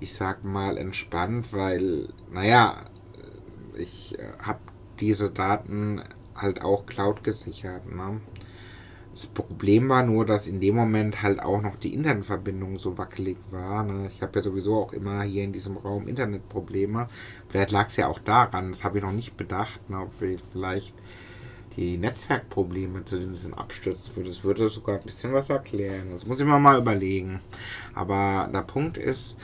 ich 0.00 0.14
sag 0.14 0.44
mal, 0.44 0.76
entspannt, 0.76 1.52
weil, 1.52 2.08
naja, 2.30 2.84
ich 3.76 4.18
äh, 4.18 4.22
habe 4.40 4.60
diese 5.00 5.30
Daten 5.30 6.02
halt 6.34 6.62
auch 6.62 6.86
Cloud 6.86 7.24
gesichert. 7.24 7.90
Ne? 7.90 8.20
Das 9.12 9.26
Problem 9.26 9.88
war 9.88 10.02
nur, 10.02 10.26
dass 10.26 10.48
in 10.48 10.60
dem 10.60 10.74
Moment 10.74 11.22
halt 11.22 11.40
auch 11.40 11.62
noch 11.62 11.76
die 11.76 11.94
Internetverbindung 11.94 12.78
so 12.78 12.98
wackelig 12.98 13.36
war. 13.50 13.84
Ne? 13.84 14.10
Ich 14.12 14.22
habe 14.22 14.32
ja 14.38 14.42
sowieso 14.42 14.76
auch 14.76 14.92
immer 14.92 15.22
hier 15.22 15.44
in 15.44 15.52
diesem 15.52 15.76
Raum 15.76 16.08
Internetprobleme. 16.08 17.06
Vielleicht 17.48 17.70
lag 17.70 17.86
es 17.86 17.96
ja 17.96 18.08
auch 18.08 18.18
daran, 18.18 18.70
das 18.70 18.82
habe 18.82 18.98
ich 18.98 19.04
noch 19.04 19.12
nicht 19.12 19.36
bedacht, 19.36 19.88
ne? 19.88 20.00
ob 20.00 20.20
wir 20.20 20.36
vielleicht 20.52 20.94
die 21.76 21.96
Netzwerkprobleme, 21.96 23.04
zu 23.04 23.18
es 23.18 23.52
abstürzen 23.52 24.14
würde. 24.16 24.28
Das 24.28 24.44
würde 24.44 24.68
sogar 24.68 24.98
ein 24.98 25.04
bisschen 25.04 25.32
was 25.32 25.50
erklären. 25.50 26.10
Das 26.10 26.26
muss 26.26 26.40
ich 26.40 26.46
mir 26.46 26.58
mal 26.58 26.78
überlegen. 26.78 27.40
Aber 27.94 28.48
der 28.52 28.62
Punkt 28.62 28.98
ist, 28.98 29.38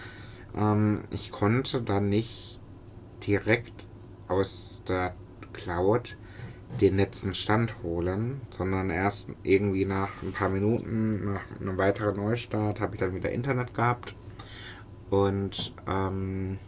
ähm, 0.56 1.02
ich 1.10 1.30
konnte 1.30 1.82
dann 1.82 2.08
nicht 2.08 2.58
direkt 3.26 3.86
aus 4.28 4.82
der 4.88 5.14
Cloud 5.52 6.16
den 6.80 6.96
letzten 6.96 7.34
Stand 7.34 7.82
holen, 7.82 8.40
sondern 8.56 8.90
erst 8.90 9.30
irgendwie 9.42 9.84
nach 9.84 10.22
ein 10.22 10.32
paar 10.32 10.48
Minuten, 10.48 11.32
nach 11.32 11.42
einem 11.60 11.76
weiteren 11.76 12.16
Neustart, 12.16 12.80
habe 12.80 12.94
ich 12.94 13.00
dann 13.00 13.14
wieder 13.14 13.30
Internet 13.30 13.74
gehabt. 13.74 14.14
Und 15.10 15.74
ähm, 15.88 16.58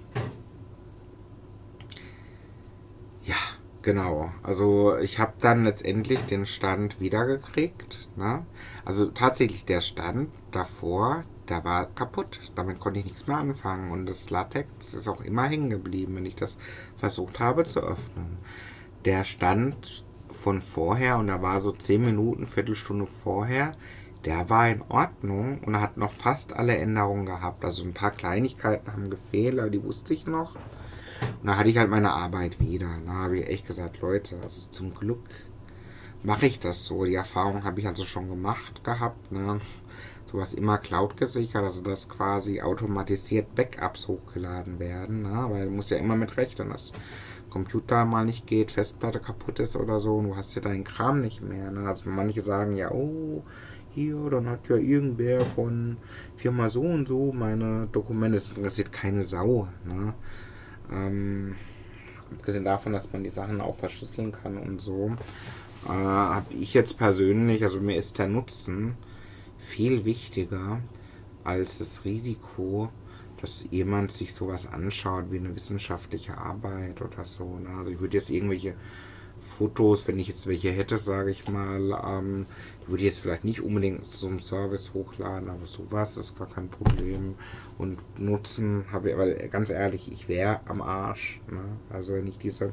ja, 3.24 3.36
Genau, 3.82 4.32
also 4.42 4.96
ich 4.96 5.18
habe 5.18 5.34
dann 5.40 5.64
letztendlich 5.64 6.24
den 6.26 6.46
Stand 6.46 7.00
wiedergekriegt. 7.00 8.08
Ne? 8.14 8.46
Also 8.84 9.10
tatsächlich 9.10 9.64
der 9.66 9.80
Stand 9.80 10.32
davor, 10.52 11.24
der 11.48 11.64
war 11.64 11.86
kaputt. 11.86 12.40
Damit 12.54 12.78
konnte 12.80 13.00
ich 13.00 13.04
nichts 13.04 13.26
mehr 13.26 13.38
anfangen. 13.38 13.90
Und 13.90 14.06
das 14.06 14.30
Latex 14.30 14.94
ist 14.94 15.08
auch 15.08 15.20
immer 15.20 15.48
hängen 15.48 15.68
geblieben, 15.70 16.14
wenn 16.16 16.26
ich 16.26 16.36
das 16.36 16.58
versucht 16.96 17.40
habe 17.40 17.64
zu 17.64 17.80
öffnen. 17.80 18.38
Der 19.04 19.24
Stand 19.24 20.06
von 20.30 20.62
vorher, 20.62 21.18
und 21.18 21.28
da 21.28 21.42
war 21.42 21.60
so 21.60 21.72
10 21.72 22.04
Minuten, 22.04 22.46
Viertelstunde 22.46 23.06
vorher, 23.06 23.76
der 24.24 24.48
war 24.50 24.68
in 24.70 24.82
Ordnung 24.82 25.60
und 25.60 25.80
hat 25.80 25.96
noch 25.96 26.12
fast 26.12 26.52
alle 26.54 26.76
Änderungen 26.76 27.26
gehabt. 27.26 27.64
Also 27.64 27.84
ein 27.84 27.94
paar 27.94 28.12
Kleinigkeiten 28.12 28.92
haben 28.92 29.10
gefehlt, 29.10 29.58
aber 29.58 29.70
die 29.70 29.82
wusste 29.84 30.14
ich 30.14 30.26
noch. 30.26 30.58
Und 31.42 31.48
da 31.48 31.56
hatte 31.56 31.68
ich 31.68 31.76
halt 31.76 31.90
meine 31.90 32.12
Arbeit 32.12 32.60
wieder. 32.60 32.88
Da 33.04 33.12
habe 33.12 33.38
ich 33.38 33.48
echt 33.48 33.66
gesagt, 33.66 34.00
Leute, 34.00 34.38
also 34.42 34.70
zum 34.70 34.94
Glück 34.94 35.28
mache 36.22 36.46
ich 36.46 36.60
das 36.60 36.86
so. 36.86 37.04
Die 37.04 37.14
Erfahrung 37.14 37.64
habe 37.64 37.80
ich 37.80 37.86
also 37.86 38.04
schon 38.04 38.28
gemacht 38.28 38.84
gehabt. 38.84 39.32
Ne? 39.32 39.60
sowas 40.32 40.54
immer 40.54 40.78
Cloud 40.78 41.16
gesichert, 41.16 41.62
also 41.62 41.82
dass 41.82 42.08
quasi 42.08 42.62
automatisiert 42.62 43.54
Backups 43.54 44.08
hochgeladen 44.08 44.78
werden, 44.78 45.22
ne? 45.22 45.46
weil 45.50 45.66
du 45.66 45.70
musst 45.70 45.90
ja 45.90 45.98
immer 45.98 46.16
mit 46.16 46.36
rechnen, 46.36 46.70
dass 46.70 46.92
Computer 47.50 48.06
mal 48.06 48.24
nicht 48.24 48.46
geht, 48.46 48.70
Festplatte 48.70 49.20
kaputt 49.20 49.60
ist 49.60 49.76
oder 49.76 50.00
so 50.00 50.16
und 50.16 50.28
du 50.28 50.36
hast 50.36 50.54
ja 50.54 50.62
deinen 50.62 50.84
Kram 50.84 51.20
nicht 51.20 51.42
mehr. 51.42 51.70
Ne? 51.70 51.86
Also 51.86 52.08
manche 52.08 52.40
sagen 52.40 52.74
ja, 52.74 52.90
oh, 52.90 53.42
hier, 53.90 54.30
dann 54.30 54.48
hat 54.48 54.68
ja 54.68 54.76
irgendwer 54.76 55.42
von 55.42 55.98
Firma 56.36 56.70
so 56.70 56.80
und 56.80 57.06
so 57.06 57.32
meine 57.32 57.88
Dokumente, 57.92 58.38
das 58.38 58.56
interessiert 58.56 58.90
keine 58.90 59.22
Sau. 59.22 59.68
Ne? 59.84 60.14
Ähm, 60.90 61.56
abgesehen 62.30 62.64
davon, 62.64 62.92
dass 62.92 63.12
man 63.12 63.24
die 63.24 63.30
Sachen 63.30 63.60
auch 63.60 63.76
verschlüsseln 63.78 64.32
kann 64.32 64.56
und 64.58 64.80
so, 64.80 65.16
äh, 65.84 65.88
habe 65.88 66.54
ich 66.54 66.74
jetzt 66.74 66.98
persönlich, 66.98 67.62
also 67.62 67.80
mir 67.80 67.96
ist 67.96 68.18
der 68.18 68.28
Nutzen 68.28 68.96
viel 69.58 70.04
wichtiger 70.04 70.80
als 71.44 71.78
das 71.78 72.04
Risiko, 72.04 72.90
dass 73.40 73.66
jemand 73.70 74.12
sich 74.12 74.32
sowas 74.34 74.66
anschaut 74.66 75.30
wie 75.30 75.38
eine 75.38 75.54
wissenschaftliche 75.54 76.38
Arbeit 76.38 77.02
oder 77.02 77.24
so. 77.24 77.58
Ne? 77.58 77.70
Also 77.70 77.90
ich 77.90 78.00
würde 78.00 78.16
jetzt 78.16 78.30
irgendwelche 78.30 78.76
Fotos, 79.58 80.06
wenn 80.08 80.18
ich 80.18 80.28
jetzt 80.28 80.46
welche 80.46 80.70
hätte, 80.70 80.98
sage 80.98 81.30
ich 81.30 81.48
mal, 81.48 82.00
ähm, 82.04 82.46
würde 82.88 83.04
jetzt 83.04 83.20
vielleicht 83.20 83.44
nicht 83.44 83.60
unbedingt 83.60 84.06
zum 84.06 84.40
Service 84.40 84.94
hochladen, 84.94 85.48
aber 85.48 85.66
sowas 85.66 86.16
ist 86.16 86.38
gar 86.38 86.48
kein 86.48 86.68
Problem. 86.68 87.34
Und 87.78 87.98
Nutzen 88.18 88.84
habe 88.92 89.10
ich, 89.10 89.18
weil 89.18 89.48
ganz 89.48 89.70
ehrlich, 89.70 90.10
ich 90.10 90.28
wäre 90.28 90.60
am 90.66 90.82
Arsch. 90.82 91.40
Ne? 91.50 91.62
Also 91.90 92.14
wenn 92.14 92.26
ich 92.26 92.38
diese 92.38 92.72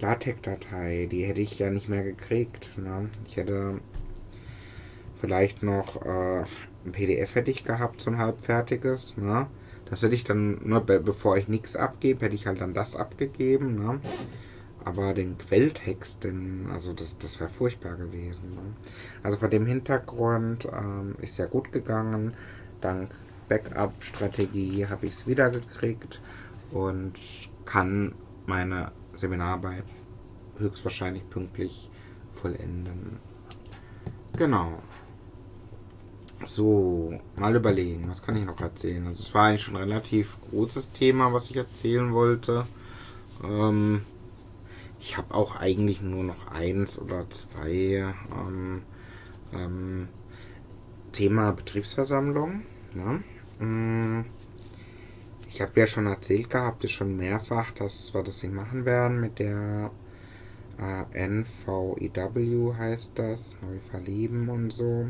LaTeX-Datei, 0.00 1.08
die 1.10 1.24
hätte 1.24 1.40
ich 1.40 1.58
ja 1.58 1.70
nicht 1.70 1.88
mehr 1.88 2.04
gekriegt. 2.04 2.78
Ne? 2.78 3.10
Ich 3.26 3.36
hätte 3.36 3.80
vielleicht 5.20 5.62
noch 5.62 6.04
äh, 6.04 6.44
ein 6.84 6.92
PDF 6.92 7.34
hätte 7.34 7.50
ich 7.50 7.64
gehabt, 7.64 8.00
so 8.00 8.10
ein 8.10 8.18
halbfertiges. 8.18 9.16
Ne? 9.16 9.46
Das 9.90 10.02
hätte 10.02 10.14
ich 10.14 10.24
dann, 10.24 10.60
nur 10.64 10.80
be 10.80 11.00
bevor 11.00 11.36
ich 11.36 11.48
nichts 11.48 11.76
abgebe, 11.76 12.24
hätte 12.24 12.34
ich 12.34 12.46
halt 12.46 12.60
dann 12.60 12.74
das 12.74 12.94
abgegeben. 12.94 13.74
Ne? 13.76 14.00
Aber 14.84 15.12
den 15.12 15.36
Quelltext, 15.36 16.24
den, 16.24 16.68
also 16.70 16.92
das, 16.92 17.18
das 17.18 17.40
wäre 17.40 17.50
furchtbar 17.50 17.96
gewesen. 17.96 18.54
Ne? 18.54 18.76
Also 19.22 19.38
vor 19.38 19.48
dem 19.48 19.66
Hintergrund 19.66 20.66
ähm, 20.66 21.14
ist 21.20 21.36
ja 21.36 21.46
gut 21.46 21.72
gegangen. 21.72 22.34
Dank 22.80 23.10
Backup-Strategie 23.48 24.86
habe 24.86 25.06
ich 25.06 25.12
es 25.12 25.26
wiedergekriegt 25.26 26.20
und 26.70 27.14
kann 27.64 28.14
meine 28.46 28.92
Seminararbeit 29.14 29.84
höchstwahrscheinlich 30.58 31.28
pünktlich 31.30 31.90
vollenden. 32.34 33.18
Genau. 34.36 34.82
So, 36.44 37.20
mal 37.36 37.56
überlegen, 37.56 38.08
was 38.08 38.22
kann 38.22 38.36
ich 38.36 38.44
noch 38.44 38.60
erzählen? 38.60 39.06
Also 39.06 39.20
es 39.22 39.34
war 39.34 39.46
eigentlich 39.46 39.62
schon 39.62 39.76
ein 39.76 39.88
relativ 39.88 40.38
großes 40.50 40.92
Thema, 40.92 41.32
was 41.32 41.50
ich 41.50 41.56
erzählen 41.56 42.12
wollte. 42.12 42.64
Ähm, 43.42 44.02
ich 45.00 45.16
habe 45.16 45.34
auch 45.34 45.56
eigentlich 45.56 46.00
nur 46.00 46.24
noch 46.24 46.48
eins 46.48 46.98
oder 46.98 47.28
zwei 47.30 48.14
ähm, 48.32 48.82
ähm, 49.52 50.08
Thema 51.12 51.52
Betriebsversammlung. 51.52 52.62
Ne? 52.94 53.22
Mm, 53.64 54.24
ich 55.48 55.60
habe 55.60 55.80
ja 55.80 55.86
schon 55.86 56.06
erzählt 56.06 56.50
gehabt, 56.50 56.84
ist 56.84 56.92
schon 56.92 57.16
mehrfach, 57.16 57.72
dass 57.72 58.12
wir 58.12 58.22
das 58.22 58.42
nicht 58.42 58.54
machen 58.54 58.84
werden 58.84 59.20
mit 59.20 59.38
der 59.38 59.90
äh, 60.78 61.04
NVEW 61.12 62.74
heißt 62.76 63.12
das, 63.16 63.56
neu 63.62 63.78
verlieben 63.90 64.48
und 64.48 64.72
so. 64.72 65.06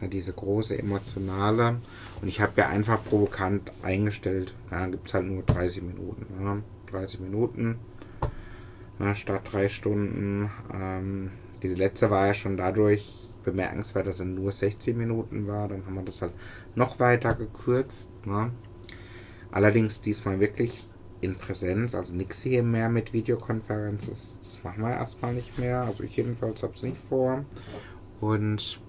Ja, 0.00 0.08
diese 0.08 0.32
große 0.32 0.78
emotionale. 0.78 1.80
Und 2.20 2.28
ich 2.28 2.40
habe 2.40 2.52
ja 2.56 2.68
einfach 2.68 3.04
provokant 3.04 3.70
eingestellt. 3.82 4.54
Ja, 4.70 4.86
gibt 4.86 5.08
es 5.08 5.14
halt 5.14 5.26
nur 5.26 5.42
30 5.42 5.82
Minuten. 5.82 6.26
Ja, 6.42 6.58
30 6.90 7.20
Minuten 7.20 7.78
statt 9.14 9.42
drei 9.50 9.68
Stunden. 9.68 10.50
Ähm, 10.72 11.30
die 11.62 11.68
letzte 11.68 12.10
war 12.10 12.26
ja 12.26 12.34
schon 12.34 12.56
dadurch 12.56 13.28
bemerkenswert, 13.44 14.06
dass 14.06 14.20
er 14.20 14.26
nur 14.26 14.52
16 14.52 14.96
Minuten 14.96 15.48
war. 15.48 15.68
Dann 15.68 15.84
haben 15.86 15.94
wir 15.94 16.02
das 16.02 16.22
halt 16.22 16.32
noch 16.74 16.98
weiter 17.00 17.34
gekürzt. 17.34 18.08
Ne? 18.26 18.50
Allerdings 19.50 20.00
diesmal 20.00 20.40
wirklich 20.40 20.86
in 21.20 21.34
Präsenz, 21.34 21.94
also 21.94 22.14
nichts 22.14 22.42
hier 22.42 22.62
mehr 22.62 22.88
mit 22.88 23.12
Videokonferenz. 23.12 24.06
Das, 24.06 24.38
das 24.38 24.64
machen 24.64 24.82
wir 24.82 24.92
erstmal 24.92 25.34
nicht 25.34 25.58
mehr. 25.58 25.82
Also 25.82 26.02
ich 26.02 26.16
jedenfalls 26.16 26.62
habe 26.62 26.72
es 26.74 26.82
nicht 26.82 26.98
vor. 26.98 27.44
Und 28.20 28.80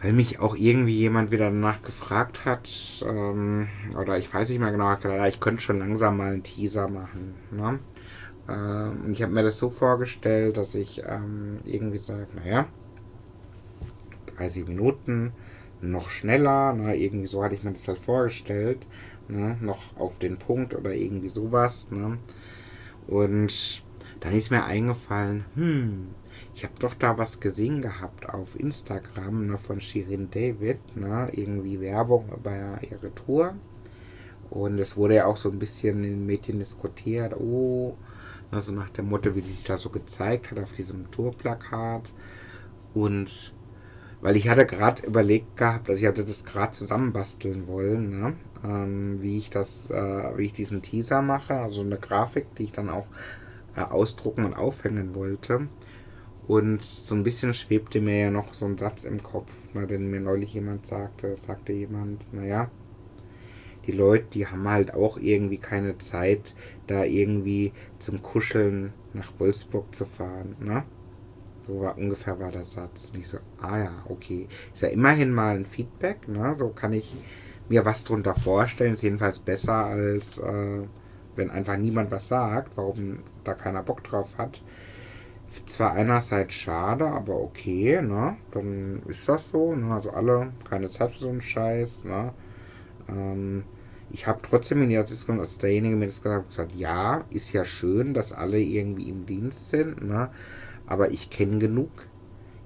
weil 0.00 0.12
mich 0.12 0.38
auch 0.38 0.54
irgendwie 0.54 0.96
jemand 0.96 1.30
wieder 1.30 1.46
danach 1.46 1.82
gefragt 1.82 2.44
hat, 2.44 2.68
ähm, 3.06 3.68
oder 3.98 4.18
ich 4.18 4.32
weiß 4.32 4.50
nicht 4.50 4.60
mehr 4.60 4.72
genau, 4.72 4.94
ich 5.26 5.40
könnte 5.40 5.62
schon 5.62 5.78
langsam 5.78 6.18
mal 6.18 6.32
einen 6.32 6.42
Teaser 6.42 6.88
machen. 6.88 7.34
Ne? 7.50 7.78
Ähm, 8.48 9.02
und 9.04 9.12
ich 9.12 9.22
habe 9.22 9.32
mir 9.32 9.42
das 9.42 9.58
so 9.58 9.70
vorgestellt, 9.70 10.56
dass 10.56 10.74
ich 10.74 11.02
ähm, 11.06 11.60
irgendwie 11.64 11.98
sage, 11.98 12.28
naja, 12.36 12.66
30 14.36 14.68
Minuten, 14.68 15.32
noch 15.80 16.08
schneller, 16.08 16.72
na, 16.72 16.88
ne? 16.88 16.96
irgendwie 16.96 17.26
so 17.26 17.42
hatte 17.42 17.54
ich 17.54 17.62
mir 17.62 17.72
das 17.72 17.88
halt 17.88 17.98
vorgestellt, 17.98 18.78
ne, 19.28 19.58
noch 19.60 19.96
auf 19.96 20.18
den 20.18 20.38
Punkt 20.38 20.74
oder 20.74 20.92
irgendwie 20.92 21.28
sowas. 21.28 21.88
Ne. 21.90 22.18
Und 23.06 23.82
dann 24.20 24.32
ist 24.32 24.50
mir 24.50 24.64
eingefallen, 24.64 25.44
hm, 25.54 26.08
ich 26.54 26.64
habe 26.64 26.74
doch 26.78 26.94
da 26.94 27.18
was 27.18 27.40
gesehen 27.40 27.82
gehabt 27.82 28.28
auf 28.28 28.58
Instagram 28.58 29.46
ne, 29.46 29.58
von 29.58 29.80
Shirin 29.80 30.30
David, 30.30 30.78
ne, 30.96 31.30
irgendwie 31.32 31.80
Werbung 31.80 32.32
bei 32.42 32.78
ihrer 32.90 33.14
Tour. 33.14 33.54
Und 34.48 34.78
es 34.78 34.96
wurde 34.96 35.16
ja 35.16 35.26
auch 35.26 35.36
so 35.36 35.50
ein 35.50 35.58
bisschen 35.58 36.04
in 36.04 36.10
den 36.10 36.26
Medien 36.26 36.58
diskutiert, 36.58 37.34
oh, 37.36 37.96
also 38.50 38.72
nach 38.72 38.90
dem 38.90 39.08
Motto, 39.08 39.34
wie 39.34 39.40
sie 39.40 39.52
sich 39.52 39.64
da 39.64 39.76
so 39.76 39.90
gezeigt 39.90 40.50
hat 40.50 40.58
auf 40.58 40.72
diesem 40.72 41.10
Tourplakat. 41.10 42.12
Und 42.94 43.54
weil 44.20 44.36
ich 44.36 44.48
hatte 44.48 44.66
gerade 44.66 45.06
überlegt 45.06 45.56
gehabt, 45.56 45.88
also 45.90 46.00
ich 46.00 46.06
hatte 46.06 46.24
das 46.24 46.44
gerade 46.44 46.72
zusammenbasteln 46.72 47.66
wollen, 47.66 48.20
ne? 48.20 48.36
ähm, 48.64 49.22
wie 49.22 49.38
ich 49.38 49.50
das, 49.50 49.90
äh, 49.90 50.36
wie 50.36 50.46
ich 50.46 50.52
diesen 50.52 50.82
Teaser 50.82 51.22
mache, 51.22 51.54
also 51.54 51.82
eine 51.82 51.98
Grafik, 51.98 52.54
die 52.56 52.64
ich 52.64 52.72
dann 52.72 52.88
auch 52.88 53.06
äh, 53.76 53.82
ausdrucken 53.82 54.44
und 54.44 54.54
aufhängen 54.54 55.14
wollte. 55.14 55.68
Und 56.48 56.82
so 56.82 57.14
ein 57.14 57.24
bisschen 57.24 57.54
schwebte 57.54 58.00
mir 58.00 58.18
ja 58.18 58.30
noch 58.30 58.54
so 58.54 58.66
ein 58.66 58.78
Satz 58.78 59.04
im 59.04 59.22
Kopf, 59.22 59.50
ne, 59.74 59.86
den 59.86 60.10
mir 60.10 60.20
neulich 60.20 60.54
jemand 60.54 60.86
sagte. 60.86 61.34
sagte 61.36 61.72
jemand, 61.72 62.32
naja, 62.32 62.70
die 63.86 63.92
Leute, 63.92 64.26
die 64.32 64.46
haben 64.46 64.68
halt 64.68 64.94
auch 64.94 65.18
irgendwie 65.18 65.58
keine 65.58 65.98
Zeit, 65.98 66.54
da 66.86 67.04
irgendwie 67.04 67.72
zum 67.98 68.22
Kuscheln 68.22 68.92
nach 69.12 69.32
Wolfsburg 69.38 69.94
zu 69.94 70.06
fahren. 70.06 70.56
Ne? 70.60 70.84
So 71.66 71.80
war 71.80 71.96
ungefähr 71.98 72.38
war 72.38 72.52
der 72.52 72.64
Satz. 72.64 73.10
Und 73.12 73.20
ich 73.20 73.28
so, 73.28 73.38
ah 73.60 73.78
ja, 73.78 74.02
okay. 74.08 74.48
Ist 74.72 74.82
ja 74.82 74.88
immerhin 74.88 75.32
mal 75.32 75.56
ein 75.56 75.66
Feedback, 75.66 76.28
ne? 76.28 76.54
So 76.56 76.68
kann 76.68 76.92
ich 76.92 77.12
mir 77.68 77.84
was 77.84 78.04
drunter 78.04 78.36
vorstellen. 78.36 78.94
Ist 78.94 79.02
jedenfalls 79.02 79.40
besser 79.40 79.86
als 79.86 80.38
äh, 80.38 80.82
wenn 81.34 81.50
einfach 81.50 81.76
niemand 81.76 82.10
was 82.10 82.28
sagt, 82.28 82.76
warum 82.76 83.18
da 83.44 83.54
keiner 83.54 83.82
Bock 83.82 84.04
drauf 84.04 84.38
hat 84.38 84.60
zwar 85.66 85.92
einerseits 85.92 86.54
schade, 86.54 87.06
aber 87.06 87.34
okay, 87.40 88.02
ne? 88.02 88.36
Dann 88.50 89.02
ist 89.06 89.28
das 89.28 89.50
so, 89.50 89.74
ne? 89.74 89.94
Also 89.94 90.10
alle, 90.10 90.52
keine 90.68 90.90
Zeit 90.90 91.12
für 91.12 91.18
so 91.18 91.28
einen 91.28 91.40
Scheiß, 91.40 92.04
ne? 92.04 92.32
Ähm, 93.08 93.64
ich 94.08 94.26
habe 94.26 94.40
trotzdem 94.42 94.82
in 94.82 94.90
der 94.90 95.02
Diskussion, 95.04 95.40
als 95.40 95.58
derjenige 95.58 95.96
mir 95.96 96.06
das 96.06 96.22
gesagt 96.22 96.44
hat, 96.44 96.48
gesagt, 96.50 96.74
ja, 96.74 97.26
ist 97.30 97.52
ja 97.52 97.64
schön, 97.64 98.14
dass 98.14 98.32
alle 98.32 98.60
irgendwie 98.60 99.08
im 99.08 99.26
Dienst 99.26 99.68
sind, 99.68 100.02
ne? 100.02 100.30
Aber 100.86 101.10
ich 101.10 101.30
kenne 101.30 101.58
genug, 101.58 101.90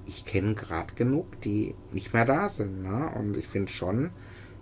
ich 0.05 0.25
kenne 0.27 0.55
gerade 0.55 0.95
genug, 0.95 1.41
die 1.43 1.75
nicht 1.91 2.13
mehr 2.13 2.25
da 2.27 2.49
sind, 2.49 2.83
ne? 2.83 3.11
Und 3.17 3.37
ich 3.37 3.47
finde 3.49 3.73
schon, 3.73 4.11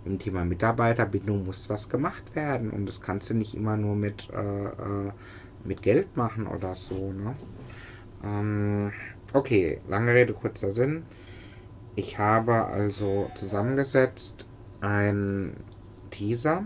im 0.05 0.19
Thema 0.19 0.45
Mitarbeiterbindung 0.45 1.45
muss 1.45 1.69
was 1.69 1.89
gemacht 1.89 2.35
werden 2.35 2.71
und 2.71 2.85
das 2.85 3.01
kannst 3.01 3.29
du 3.29 3.33
nicht 3.33 3.53
immer 3.55 3.77
nur 3.77 3.95
mit, 3.95 4.29
äh, 4.31 4.65
äh 4.65 5.11
mit 5.63 5.81
Geld 5.81 6.15
machen 6.15 6.47
oder 6.47 6.75
so, 6.75 7.11
ne? 7.11 7.35
Ähm, 8.23 8.93
okay, 9.33 9.81
lange 9.87 10.13
Rede, 10.13 10.33
kurzer 10.33 10.71
Sinn. 10.71 11.05
Ich 11.95 12.17
habe 12.17 12.65
also 12.65 13.29
zusammengesetzt 13.35 14.49
ein 14.81 15.65
Teaser 16.09 16.63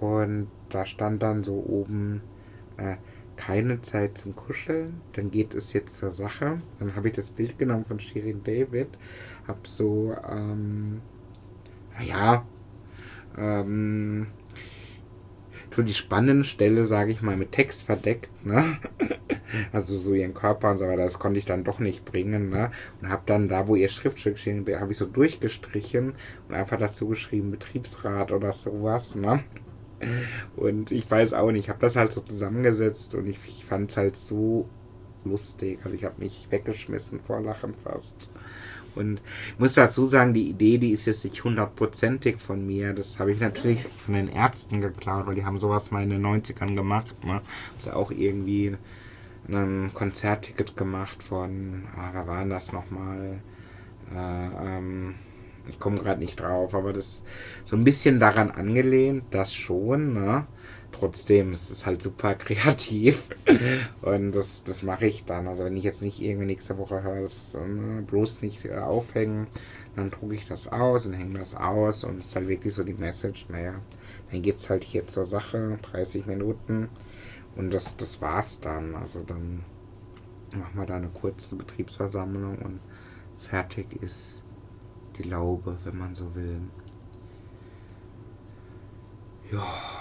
und 0.00 0.48
da 0.70 0.86
stand 0.86 1.22
dann 1.22 1.42
so 1.42 1.54
oben 1.54 2.22
äh, 2.76 2.96
keine 3.36 3.80
Zeit 3.80 4.18
zum 4.18 4.36
Kuscheln. 4.36 5.00
Dann 5.12 5.30
geht 5.30 5.54
es 5.54 5.72
jetzt 5.72 5.96
zur 5.96 6.12
Sache. 6.12 6.60
Dann 6.78 6.94
habe 6.96 7.08
ich 7.08 7.14
das 7.14 7.30
Bild 7.30 7.58
genommen 7.58 7.84
von 7.84 8.00
Shirin 8.00 8.42
David, 8.44 8.88
habe 9.46 9.60
so, 9.64 10.14
ähm, 10.28 11.00
naja, 11.96 12.44
ähm, 13.36 14.28
so 15.78 15.84
die 15.84 15.94
spannende 15.94 16.44
Stelle, 16.44 16.84
sage 16.84 17.12
ich 17.12 17.22
mal, 17.22 17.36
mit 17.36 17.52
Text 17.52 17.84
verdeckt, 17.84 18.30
ne? 18.44 18.78
Also 19.72 19.98
so 19.98 20.14
ihren 20.14 20.34
Körper 20.34 20.70
und 20.72 20.78
so 20.78 20.86
weiter, 20.86 21.04
das 21.04 21.18
konnte 21.18 21.38
ich 21.38 21.46
dann 21.46 21.64
doch 21.64 21.78
nicht 21.78 22.04
bringen, 22.04 22.50
ne? 22.50 22.70
Und 23.00 23.08
habe 23.08 23.22
dann 23.26 23.48
da, 23.48 23.66
wo 23.68 23.76
ihr 23.76 23.88
Schriftstück 23.88 24.38
steht, 24.38 24.68
habe 24.80 24.92
ich 24.92 24.98
so 24.98 25.06
durchgestrichen 25.06 26.16
und 26.48 26.54
einfach 26.54 26.78
dazu 26.78 27.08
geschrieben, 27.08 27.50
Betriebsrat 27.50 28.32
oder 28.32 28.52
sowas, 28.52 29.14
ne? 29.14 29.44
Und 30.54 30.90
ich 30.92 31.10
weiß 31.10 31.32
auch 31.34 31.50
nicht, 31.50 31.64
ich 31.64 31.68
habe 31.70 31.80
das 31.80 31.96
halt 31.96 32.12
so 32.12 32.20
zusammengesetzt 32.20 33.14
und 33.14 33.26
ich, 33.26 33.38
ich 33.46 33.64
fand 33.64 33.90
es 33.90 33.96
halt 33.96 34.16
so 34.16 34.70
lustig. 35.24 35.80
Also 35.84 35.96
ich 35.96 36.04
habe 36.04 36.20
mich 36.20 36.50
weggeschmissen 36.50 37.20
vor 37.20 37.40
Lachen 37.40 37.74
fast. 37.74 38.32
Und 38.98 39.22
ich 39.54 39.58
muss 39.58 39.74
dazu 39.74 40.04
sagen, 40.06 40.34
die 40.34 40.48
Idee, 40.50 40.78
die 40.78 40.90
ist 40.92 41.06
jetzt 41.06 41.24
nicht 41.24 41.44
hundertprozentig 41.44 42.40
von 42.40 42.66
mir. 42.66 42.92
Das 42.94 43.18
habe 43.18 43.32
ich 43.32 43.40
natürlich 43.40 43.84
von 43.84 44.14
den 44.14 44.28
Ärzten 44.28 44.80
geklaut, 44.80 45.26
weil 45.26 45.36
die 45.36 45.44
haben 45.44 45.58
sowas 45.58 45.90
mal 45.90 46.02
in 46.02 46.10
den 46.10 46.22
90ern 46.22 46.74
gemacht. 46.74 47.24
Ne? 47.24 47.34
Haben 47.34 47.44
sie 47.80 47.94
auch 47.94 48.10
irgendwie 48.10 48.76
ein 49.48 49.92
Konzertticket 49.94 50.76
gemacht 50.76 51.22
von, 51.22 51.88
ah, 51.96 52.10
wer 52.12 52.26
war 52.26 52.44
das 52.46 52.72
nochmal? 52.72 53.42
Äh, 54.12 54.16
ähm, 54.16 55.16
ich 55.68 55.78
komme 55.78 55.98
gerade 55.98 56.20
nicht 56.20 56.40
drauf, 56.40 56.74
aber 56.74 56.92
das 56.92 57.06
ist 57.08 57.26
so 57.64 57.76
ein 57.76 57.84
bisschen 57.84 58.20
daran 58.20 58.50
angelehnt, 58.50 59.24
das 59.30 59.54
schon, 59.54 60.14
ne? 60.14 60.46
Trotzdem 60.98 61.52
ist 61.54 61.70
es 61.70 61.86
halt 61.86 62.02
super 62.02 62.34
kreativ 62.34 63.30
und 64.02 64.32
das, 64.32 64.64
das 64.64 64.82
mache 64.82 65.06
ich 65.06 65.24
dann. 65.24 65.46
Also 65.48 65.64
wenn 65.64 65.76
ich 65.76 65.84
jetzt 65.84 66.02
nicht 66.02 66.20
irgendwie 66.20 66.46
nächste 66.46 66.76
Woche 66.78 67.02
höre, 67.02 67.22
das 67.22 67.54
ne, 67.54 68.02
bloß 68.02 68.42
nicht 68.42 68.64
äh, 68.66 68.76
aufhängen, 68.76 69.48
dann 69.94 70.10
drucke 70.10 70.34
ich 70.34 70.46
das 70.46 70.68
aus 70.68 71.06
und 71.06 71.14
hänge 71.14 71.38
das 71.38 71.54
aus 71.54 72.04
und 72.04 72.18
es 72.18 72.26
ist 72.28 72.36
halt 72.36 72.48
wirklich 72.48 72.74
so 72.74 72.84
die 72.84 72.94
Message, 72.94 73.48
naja, 73.48 73.82
dann 74.30 74.42
geht 74.42 74.58
es 74.58 74.68
halt 74.70 74.84
hier 74.84 75.06
zur 75.06 75.24
Sache, 75.24 75.78
30 75.82 76.26
Minuten 76.26 76.90
und 77.56 77.70
das, 77.72 77.96
das 77.96 78.20
war's 78.20 78.60
dann. 78.60 78.94
Also 78.96 79.22
dann 79.24 79.64
machen 80.54 80.78
wir 80.80 80.86
da 80.86 80.96
eine 80.96 81.10
kurze 81.10 81.56
Betriebsversammlung 81.56 82.58
und 82.58 82.82
fertig 83.38 83.94
ist 84.02 84.44
die 85.16 85.24
Laube, 85.24 85.78
wenn 85.84 85.96
man 85.98 86.14
so 86.14 86.34
will. 86.34 86.70
Ja. 89.50 89.97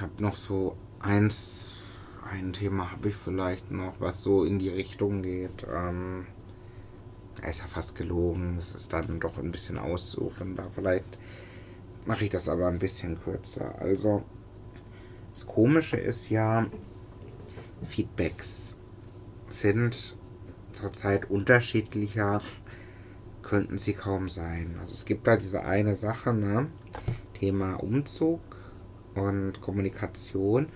Ich 0.00 0.02
habe 0.02 0.22
noch 0.22 0.36
so 0.36 0.76
eins, 0.98 1.72
ein 2.24 2.54
Thema 2.54 2.90
habe 2.90 3.10
ich 3.10 3.16
vielleicht 3.16 3.70
noch, 3.70 4.00
was 4.00 4.22
so 4.22 4.46
in 4.46 4.58
die 4.58 4.70
Richtung 4.70 5.20
geht. 5.20 5.66
Ähm, 5.70 6.24
ist 7.46 7.60
ja 7.60 7.66
fast 7.66 7.96
gelogen. 7.96 8.56
Es 8.56 8.74
ist 8.74 8.94
dann 8.94 9.20
doch 9.20 9.36
ein 9.36 9.50
bisschen 9.52 9.76
aussuchen. 9.76 10.56
Da 10.56 10.70
vielleicht 10.74 11.18
mache 12.06 12.24
ich 12.24 12.30
das 12.30 12.48
aber 12.48 12.68
ein 12.68 12.78
bisschen 12.78 13.20
kürzer. 13.22 13.78
Also, 13.78 14.24
das 15.34 15.46
Komische 15.46 15.98
ist 15.98 16.30
ja, 16.30 16.66
Feedbacks 17.86 18.78
sind 19.50 20.16
zurzeit 20.72 21.28
unterschiedlicher 21.28 22.40
könnten 23.42 23.76
sie 23.76 23.92
kaum 23.92 24.30
sein. 24.30 24.78
Also 24.80 24.94
es 24.94 25.04
gibt 25.04 25.26
da 25.26 25.36
diese 25.36 25.62
eine 25.62 25.94
Sache, 25.94 26.32
ne? 26.32 26.70
Thema 27.34 27.74
Umzug 27.74 28.40
und 29.14 29.60
Kommunikation. 29.60 30.68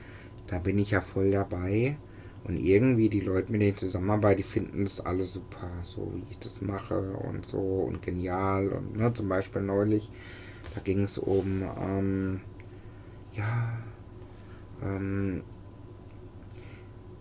Da 0.46 0.58
bin 0.58 0.78
ich 0.78 0.90
ja 0.92 1.00
voll 1.00 1.30
dabei. 1.30 1.98
Und 2.44 2.58
irgendwie 2.58 3.08
die 3.08 3.20
Leute, 3.20 3.50
mit 3.52 3.60
denen 3.62 3.70
ich 3.72 3.78
zusammenarbeite, 3.78 4.38
die 4.38 4.42
finden 4.42 4.84
das 4.84 5.00
alle 5.00 5.24
super, 5.24 5.70
so 5.82 6.12
wie 6.14 6.24
ich 6.30 6.38
das 6.38 6.60
mache 6.60 7.00
und 7.00 7.46
so 7.46 7.58
und 7.58 8.02
genial. 8.02 8.68
Und 8.68 8.96
ne, 8.96 9.12
zum 9.14 9.28
Beispiel 9.28 9.62
neulich, 9.62 10.10
da 10.74 10.80
ging 10.80 11.04
es 11.04 11.18
um, 11.18 11.62
ähm, 11.80 12.40
ja, 13.34 13.78
ähm, 14.82 15.42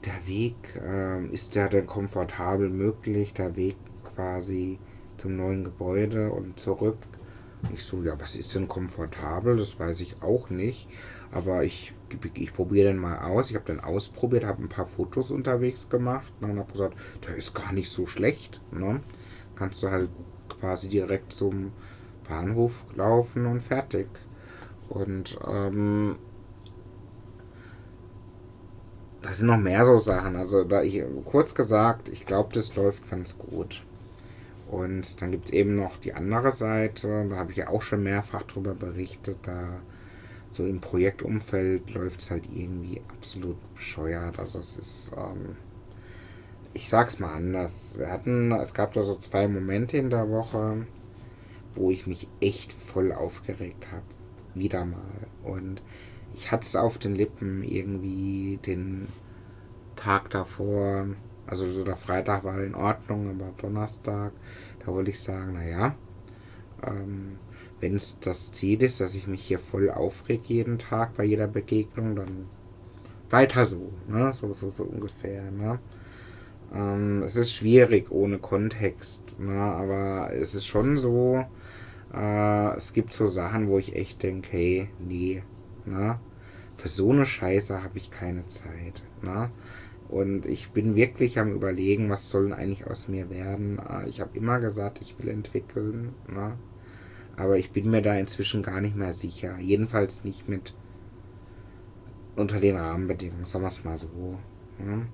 der 0.05 0.27
Weg, 0.27 0.55
äh, 0.75 1.25
ist 1.27 1.55
der 1.55 1.67
denn 1.69 1.87
komfortabel 1.87 2.69
möglich, 2.69 3.33
der 3.33 3.55
Weg 3.55 3.75
quasi 4.03 4.79
zum 5.17 5.35
neuen 5.35 5.63
Gebäude 5.63 6.31
und 6.31 6.59
zurück? 6.59 6.97
Ich 7.69 7.83
so, 7.83 8.03
ja, 8.03 8.19
was 8.19 8.35
ist 8.35 8.55
denn 8.55 8.67
komfortabel? 8.67 9.57
Das 9.57 9.79
weiß 9.79 10.01
ich 10.01 10.21
auch 10.21 10.49
nicht. 10.49 10.87
Aber 11.31 11.63
ich, 11.63 11.93
ich 12.35 12.53
probiere 12.53 12.87
den 12.87 12.97
mal 12.97 13.19
aus. 13.19 13.49
Ich 13.49 13.55
habe 13.55 13.65
den 13.65 13.79
ausprobiert, 13.79 14.43
habe 14.45 14.61
ein 14.63 14.69
paar 14.69 14.87
Fotos 14.87 15.31
unterwegs 15.31 15.89
gemacht 15.89 16.31
und 16.41 16.59
habe 16.59 16.71
gesagt, 16.71 16.97
der 17.27 17.35
ist 17.35 17.53
gar 17.53 17.71
nicht 17.71 17.89
so 17.89 18.05
schlecht. 18.05 18.61
Ne? 18.71 19.01
Kannst 19.55 19.81
du 19.83 19.89
halt 19.89 20.09
quasi 20.49 20.89
direkt 20.89 21.33
zum 21.33 21.71
Bahnhof 22.27 22.83
laufen 22.95 23.45
und 23.45 23.61
fertig. 23.61 24.07
Und 24.89 25.37
ähm, 25.47 26.17
da 29.21 29.33
sind 29.33 29.47
noch 29.47 29.57
mehr 29.57 29.85
so 29.85 29.97
Sachen. 29.97 30.35
Also 30.35 30.63
da 30.63 30.83
ich 30.83 31.01
kurz 31.25 31.55
gesagt, 31.55 32.09
ich 32.09 32.25
glaube, 32.25 32.53
das 32.53 32.75
läuft 32.75 33.09
ganz 33.09 33.37
gut. 33.37 33.81
Und 34.67 35.21
dann 35.21 35.31
gibt 35.31 35.45
es 35.45 35.53
eben 35.53 35.75
noch 35.75 35.97
die 35.97 36.13
andere 36.13 36.51
Seite, 36.51 37.27
da 37.29 37.35
habe 37.35 37.51
ich 37.51 37.57
ja 37.57 37.67
auch 37.67 37.81
schon 37.81 38.03
mehrfach 38.03 38.43
drüber 38.43 38.73
berichtet, 38.73 39.37
da 39.43 39.81
so 40.51 40.65
im 40.65 40.81
Projektumfeld 40.81 41.93
läuft 41.93 42.21
es 42.21 42.31
halt 42.31 42.47
irgendwie 42.53 43.01
absolut 43.09 43.57
bescheuert. 43.73 44.39
Also 44.39 44.59
es 44.59 44.77
ist, 44.77 45.11
ähm, 45.17 45.57
ich 46.73 46.89
sag's 46.89 47.19
mal 47.19 47.33
anders. 47.33 47.97
Wir 47.97 48.11
hatten, 48.11 48.51
es 48.51 48.73
gab 48.73 48.93
da 48.93 49.03
so 49.03 49.15
zwei 49.15 49.47
Momente 49.47 49.97
in 49.97 50.09
der 50.09 50.29
Woche, 50.29 50.85
wo 51.75 51.89
ich 51.89 52.05
mich 52.05 52.27
echt 52.39 52.71
voll 52.71 53.11
aufgeregt 53.11 53.91
habe. 53.91 54.03
Wieder 54.53 54.85
mal. 54.85 55.27
Und 55.43 55.81
ich 56.35 56.51
hatte 56.51 56.63
es 56.63 56.75
auf 56.75 56.99
den 56.99 57.15
Lippen 57.15 57.63
irgendwie 57.63 58.59
den 58.63 59.07
Tag 59.95 60.29
davor, 60.29 61.07
also 61.47 61.71
so 61.71 61.83
der 61.83 61.95
Freitag 61.97 62.43
war 62.43 62.61
in 62.63 62.75
Ordnung, 62.75 63.29
aber 63.29 63.53
Donnerstag, 63.57 64.33
da 64.79 64.87
wollte 64.93 65.11
ich 65.11 65.21
sagen, 65.21 65.53
naja, 65.53 65.95
ähm, 66.83 67.39
wenn 67.79 67.95
es 67.95 68.19
das 68.19 68.51
Ziel 68.51 68.83
ist, 68.83 68.99
dass 69.01 69.15
ich 69.15 69.27
mich 69.27 69.45
hier 69.45 69.59
voll 69.59 69.89
aufreg 69.89 70.45
jeden 70.49 70.79
Tag 70.79 71.15
bei 71.15 71.23
jeder 71.25 71.47
Begegnung, 71.47 72.15
dann 72.15 72.49
weiter 73.29 73.65
so, 73.65 73.93
ne? 74.07 74.33
So, 74.33 74.53
so, 74.53 74.69
so 74.69 74.83
ungefähr, 74.85 75.51
ne? 75.51 75.79
Ähm, 76.73 77.23
es 77.23 77.35
ist 77.35 77.53
schwierig 77.53 78.11
ohne 78.11 78.39
Kontext, 78.39 79.39
ne? 79.39 79.53
Aber 79.61 80.33
es 80.33 80.55
ist 80.55 80.65
schon 80.65 80.97
so, 80.97 81.45
äh, 82.13 82.75
es 82.77 82.93
gibt 82.93 83.13
so 83.13 83.27
Sachen, 83.27 83.67
wo 83.69 83.79
ich 83.79 83.95
echt 83.95 84.23
denke, 84.23 84.51
hey, 84.51 84.89
nee, 84.99 85.43
na, 85.85 86.21
für 86.77 86.89
so 86.89 87.11
eine 87.11 87.25
Scheiße 87.25 87.83
habe 87.83 87.97
ich 87.97 88.11
keine 88.11 88.47
Zeit. 88.47 89.03
Na? 89.21 89.51
Und 90.13 90.45
ich 90.45 90.69
bin 90.69 90.93
wirklich 90.95 91.39
am 91.39 91.53
überlegen, 91.53 92.07
was 92.11 92.29
soll 92.29 92.43
denn 92.43 92.53
eigentlich 92.53 92.85
aus 92.85 93.07
mir 93.07 93.31
werden. 93.31 93.79
Ah, 93.79 94.03
ich 94.05 94.21
habe 94.21 94.37
immer 94.37 94.59
gesagt, 94.59 95.01
ich 95.01 95.17
will 95.17 95.27
entwickeln. 95.27 96.13
Na? 96.27 96.55
Aber 97.35 97.57
ich 97.57 97.71
bin 97.71 97.89
mir 97.89 98.03
da 98.03 98.13
inzwischen 98.13 98.61
gar 98.61 98.79
nicht 98.79 98.95
mehr 98.95 99.13
sicher. 99.13 99.57
Jedenfalls 99.57 100.23
nicht 100.23 100.47
mit 100.47 100.75
unter 102.35 102.59
den 102.59 102.77
Rahmenbedingungen, 102.77 103.45
sagen 103.45 103.63
wir 103.63 103.69
es 103.69 103.83
mal 103.83 103.97
so. 103.97 104.37
Ne? 104.77 105.07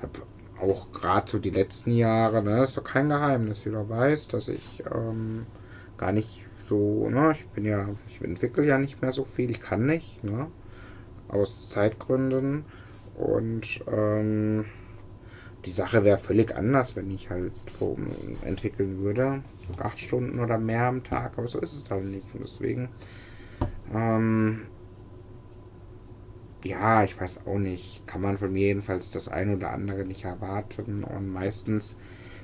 Hab 0.00 0.24
auch 0.60 0.92
gerade 0.92 1.28
so 1.28 1.40
die 1.40 1.50
letzten 1.50 1.90
Jahre, 1.90 2.40
ne, 2.40 2.62
ist 2.62 2.76
doch 2.76 2.84
kein 2.84 3.08
Geheimnis, 3.08 3.64
jeder 3.64 3.88
weiß, 3.88 4.28
dass 4.28 4.48
ich 4.48 4.84
ähm, 4.94 5.44
gar 5.98 6.12
nicht 6.12 6.44
so, 6.68 7.08
ne, 7.10 7.32
ich 7.32 7.48
bin 7.48 7.64
ja, 7.64 7.88
ich 8.06 8.22
entwickle 8.22 8.64
ja 8.64 8.78
nicht 8.78 9.02
mehr 9.02 9.10
so 9.10 9.24
viel, 9.24 9.50
ich 9.50 9.60
kann 9.60 9.86
nicht, 9.86 10.22
ne, 10.22 10.46
aus 11.26 11.68
Zeitgründen 11.68 12.64
und 13.14 13.82
ähm, 13.86 14.64
die 15.64 15.70
Sache 15.70 16.04
wäre 16.04 16.18
völlig 16.18 16.54
anders, 16.54 16.94
wenn 16.94 17.10
ich 17.10 17.30
halt 17.30 17.52
entwickeln 18.42 18.98
würde, 18.98 19.42
acht 19.78 19.98
Stunden 19.98 20.40
oder 20.40 20.58
mehr 20.58 20.86
am 20.86 21.04
Tag, 21.04 21.38
aber 21.38 21.48
so 21.48 21.58
ist 21.60 21.74
es 21.74 21.90
halt 21.90 22.04
nicht 22.04 22.26
und 22.34 22.42
deswegen, 22.42 22.88
ähm, 23.94 24.66
ja, 26.64 27.04
ich 27.04 27.18
weiß 27.20 27.46
auch 27.46 27.58
nicht, 27.58 28.06
kann 28.06 28.20
man 28.20 28.38
von 28.38 28.52
mir 28.52 28.68
jedenfalls 28.68 29.10
das 29.10 29.28
eine 29.28 29.56
oder 29.56 29.70
andere 29.70 30.04
nicht 30.04 30.24
erwarten 30.24 31.04
und 31.04 31.32
meistens, 31.32 31.96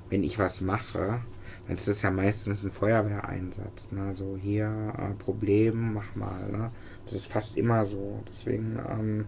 wenn 0.09 0.22
ich 0.22 0.38
was 0.38 0.61
mache, 0.61 1.20
dann 1.66 1.76
ist 1.76 1.88
es 1.88 2.02
ja 2.02 2.11
meistens 2.11 2.64
ein 2.64 2.72
Feuerwehreinsatz. 2.72 3.92
Ne? 3.92 4.12
So 4.16 4.37
hier, 4.37 4.92
äh, 4.98 5.14
Problem, 5.22 5.94
mach 5.94 6.14
mal. 6.16 6.50
Ne? 6.50 6.70
Das 7.04 7.14
ist 7.14 7.33
fast 7.33 7.56
immer 7.56 7.85
so. 7.85 8.20
Deswegen 8.28 8.78
ähm, 8.90 9.24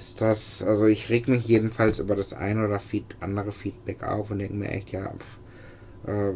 ist 0.00 0.22
das, 0.22 0.62
also 0.62 0.86
ich 0.86 1.10
reg 1.10 1.28
mich 1.28 1.46
jedenfalls 1.46 1.98
über 1.98 2.16
das 2.16 2.32
eine 2.32 2.64
oder 2.64 2.78
Feed, 2.78 3.04
andere 3.20 3.52
Feedback 3.52 4.02
auf 4.02 4.30
und 4.30 4.38
denke 4.38 4.54
mir 4.54 4.70
echt, 4.70 4.92
ja, 4.92 5.12
pff, 5.12 6.08
äh, 6.08 6.32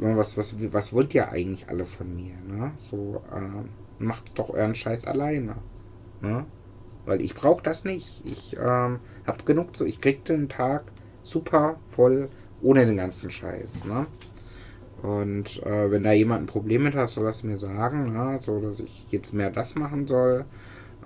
was, 0.00 0.36
was, 0.36 0.54
was 0.70 0.92
wollt 0.92 1.14
ihr 1.14 1.30
eigentlich 1.30 1.66
alle 1.70 1.86
von 1.86 2.14
mir? 2.14 2.34
Ne? 2.46 2.72
So, 2.76 3.22
äh, 3.32 4.02
macht's 4.04 4.34
doch 4.34 4.50
euren 4.50 4.74
Scheiß 4.74 5.06
alleine. 5.06 5.56
Ne? 6.20 6.44
Weil 7.06 7.22
ich 7.22 7.34
brauche 7.34 7.62
das 7.62 7.86
nicht. 7.86 8.20
Ich 8.26 8.54
ähm, 8.60 9.00
hab 9.26 9.46
genug, 9.46 9.74
so, 9.74 9.86
ich 9.86 10.02
krieg 10.02 10.26
den 10.26 10.50
Tag 10.50 10.84
super 11.22 11.80
voll 11.88 12.28
ohne 12.60 12.84
den 12.84 12.98
ganzen 12.98 13.30
Scheiß. 13.30 13.86
Ne? 13.86 14.06
Und 15.02 15.62
äh, 15.62 15.90
wenn 15.90 16.02
da 16.02 16.12
jemand 16.12 16.42
ein 16.42 16.46
Problem 16.48 16.82
mit 16.82 16.94
hat, 16.94 17.08
soll 17.08 17.24
das 17.24 17.42
mir 17.42 17.56
sagen, 17.56 18.12
ne? 18.12 18.40
so 18.42 18.60
dass 18.60 18.78
ich 18.78 19.06
jetzt 19.08 19.32
mehr 19.32 19.50
das 19.50 19.74
machen 19.74 20.06
soll. 20.06 20.44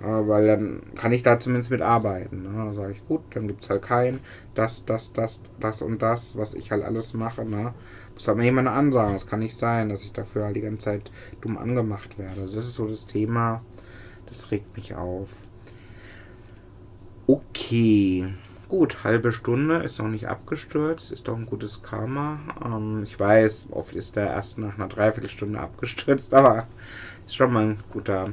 Weil 0.03 0.47
dann 0.47 0.81
kann 0.95 1.11
ich 1.11 1.23
da 1.23 1.39
zumindest 1.39 1.71
mit 1.71 1.81
arbeiten. 1.81 2.43
Ne? 2.43 2.49
Dann 2.49 2.73
sage 2.73 2.93
ich, 2.93 3.05
gut, 3.07 3.21
dann 3.31 3.47
gibt 3.47 3.63
es 3.63 3.69
halt 3.69 3.83
kein 3.83 4.19
das, 4.55 4.85
das, 4.85 5.13
das, 5.13 5.41
das 5.57 5.81
und 5.81 6.01
das, 6.01 6.35
was 6.35 6.53
ich 6.53 6.71
halt 6.71 6.83
alles 6.83 7.13
mache. 7.13 7.45
Ne? 7.45 7.73
Muss 8.13 8.27
halt 8.27 8.37
mir 8.37 8.45
jemand 8.45 8.67
ansagen. 8.67 9.15
Es 9.15 9.27
kann 9.27 9.39
nicht 9.39 9.55
sein, 9.55 9.89
dass 9.89 10.03
ich 10.03 10.13
dafür 10.13 10.45
halt 10.45 10.55
die 10.55 10.61
ganze 10.61 10.85
Zeit 10.85 11.11
dumm 11.41 11.57
angemacht 11.57 12.17
werde. 12.17 12.41
Also 12.41 12.55
das 12.55 12.65
ist 12.65 12.75
so 12.75 12.87
das 12.87 13.05
Thema, 13.05 13.63
das 14.25 14.51
regt 14.51 14.75
mich 14.75 14.95
auf. 14.95 15.29
Okay. 17.27 18.33
Gut, 18.67 19.03
halbe 19.03 19.31
Stunde 19.33 19.77
ist 19.83 19.99
noch 19.99 20.07
nicht 20.07 20.29
abgestürzt, 20.29 21.11
ist 21.11 21.27
doch 21.27 21.35
ein 21.35 21.45
gutes 21.45 21.81
Karma. 21.81 22.39
Ähm, 22.63 23.03
ich 23.03 23.19
weiß, 23.19 23.67
oft 23.71 23.93
ist 23.95 24.15
der 24.15 24.27
erst 24.27 24.57
nach 24.57 24.75
einer 24.77 24.87
Dreiviertelstunde 24.87 25.59
abgestürzt, 25.59 26.33
aber 26.33 26.67
ist 27.25 27.35
schon 27.35 27.51
mal 27.51 27.63
ein 27.63 27.79
guter. 27.91 28.29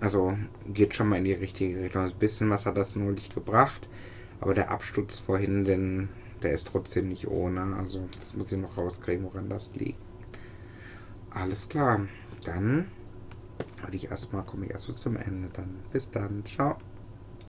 Also 0.00 0.36
geht 0.64 0.94
schon 0.94 1.08
mal 1.08 1.18
in 1.18 1.24
die 1.24 1.32
richtige 1.34 1.80
Richtung. 1.82 2.02
Ein 2.02 2.18
bisschen 2.18 2.50
was 2.50 2.66
hat 2.66 2.76
das 2.76 2.96
neulich 2.96 3.28
gebracht, 3.30 3.88
aber 4.40 4.54
der 4.54 4.70
Absturz 4.70 5.18
vorhin, 5.20 5.64
denn 5.64 6.10
der 6.42 6.52
ist 6.52 6.66
trotzdem 6.68 7.08
nicht 7.08 7.28
ohne. 7.28 7.76
Also 7.76 8.08
das 8.18 8.34
muss 8.34 8.50
ich 8.52 8.58
noch 8.58 8.76
rauskriegen, 8.76 9.24
woran 9.24 9.48
das 9.48 9.74
liegt. 9.74 10.00
Alles 11.30 11.68
klar, 11.68 12.06
dann 12.44 12.90
würde 13.80 13.96
ich 13.96 14.10
erstmal, 14.10 14.44
komme 14.44 14.66
ich 14.66 14.72
erstmal 14.72 14.96
zum 14.98 15.16
Ende 15.16 15.50
dann. 15.50 15.84
Bis 15.90 16.10
dann, 16.10 16.44
ciao. 16.46 16.78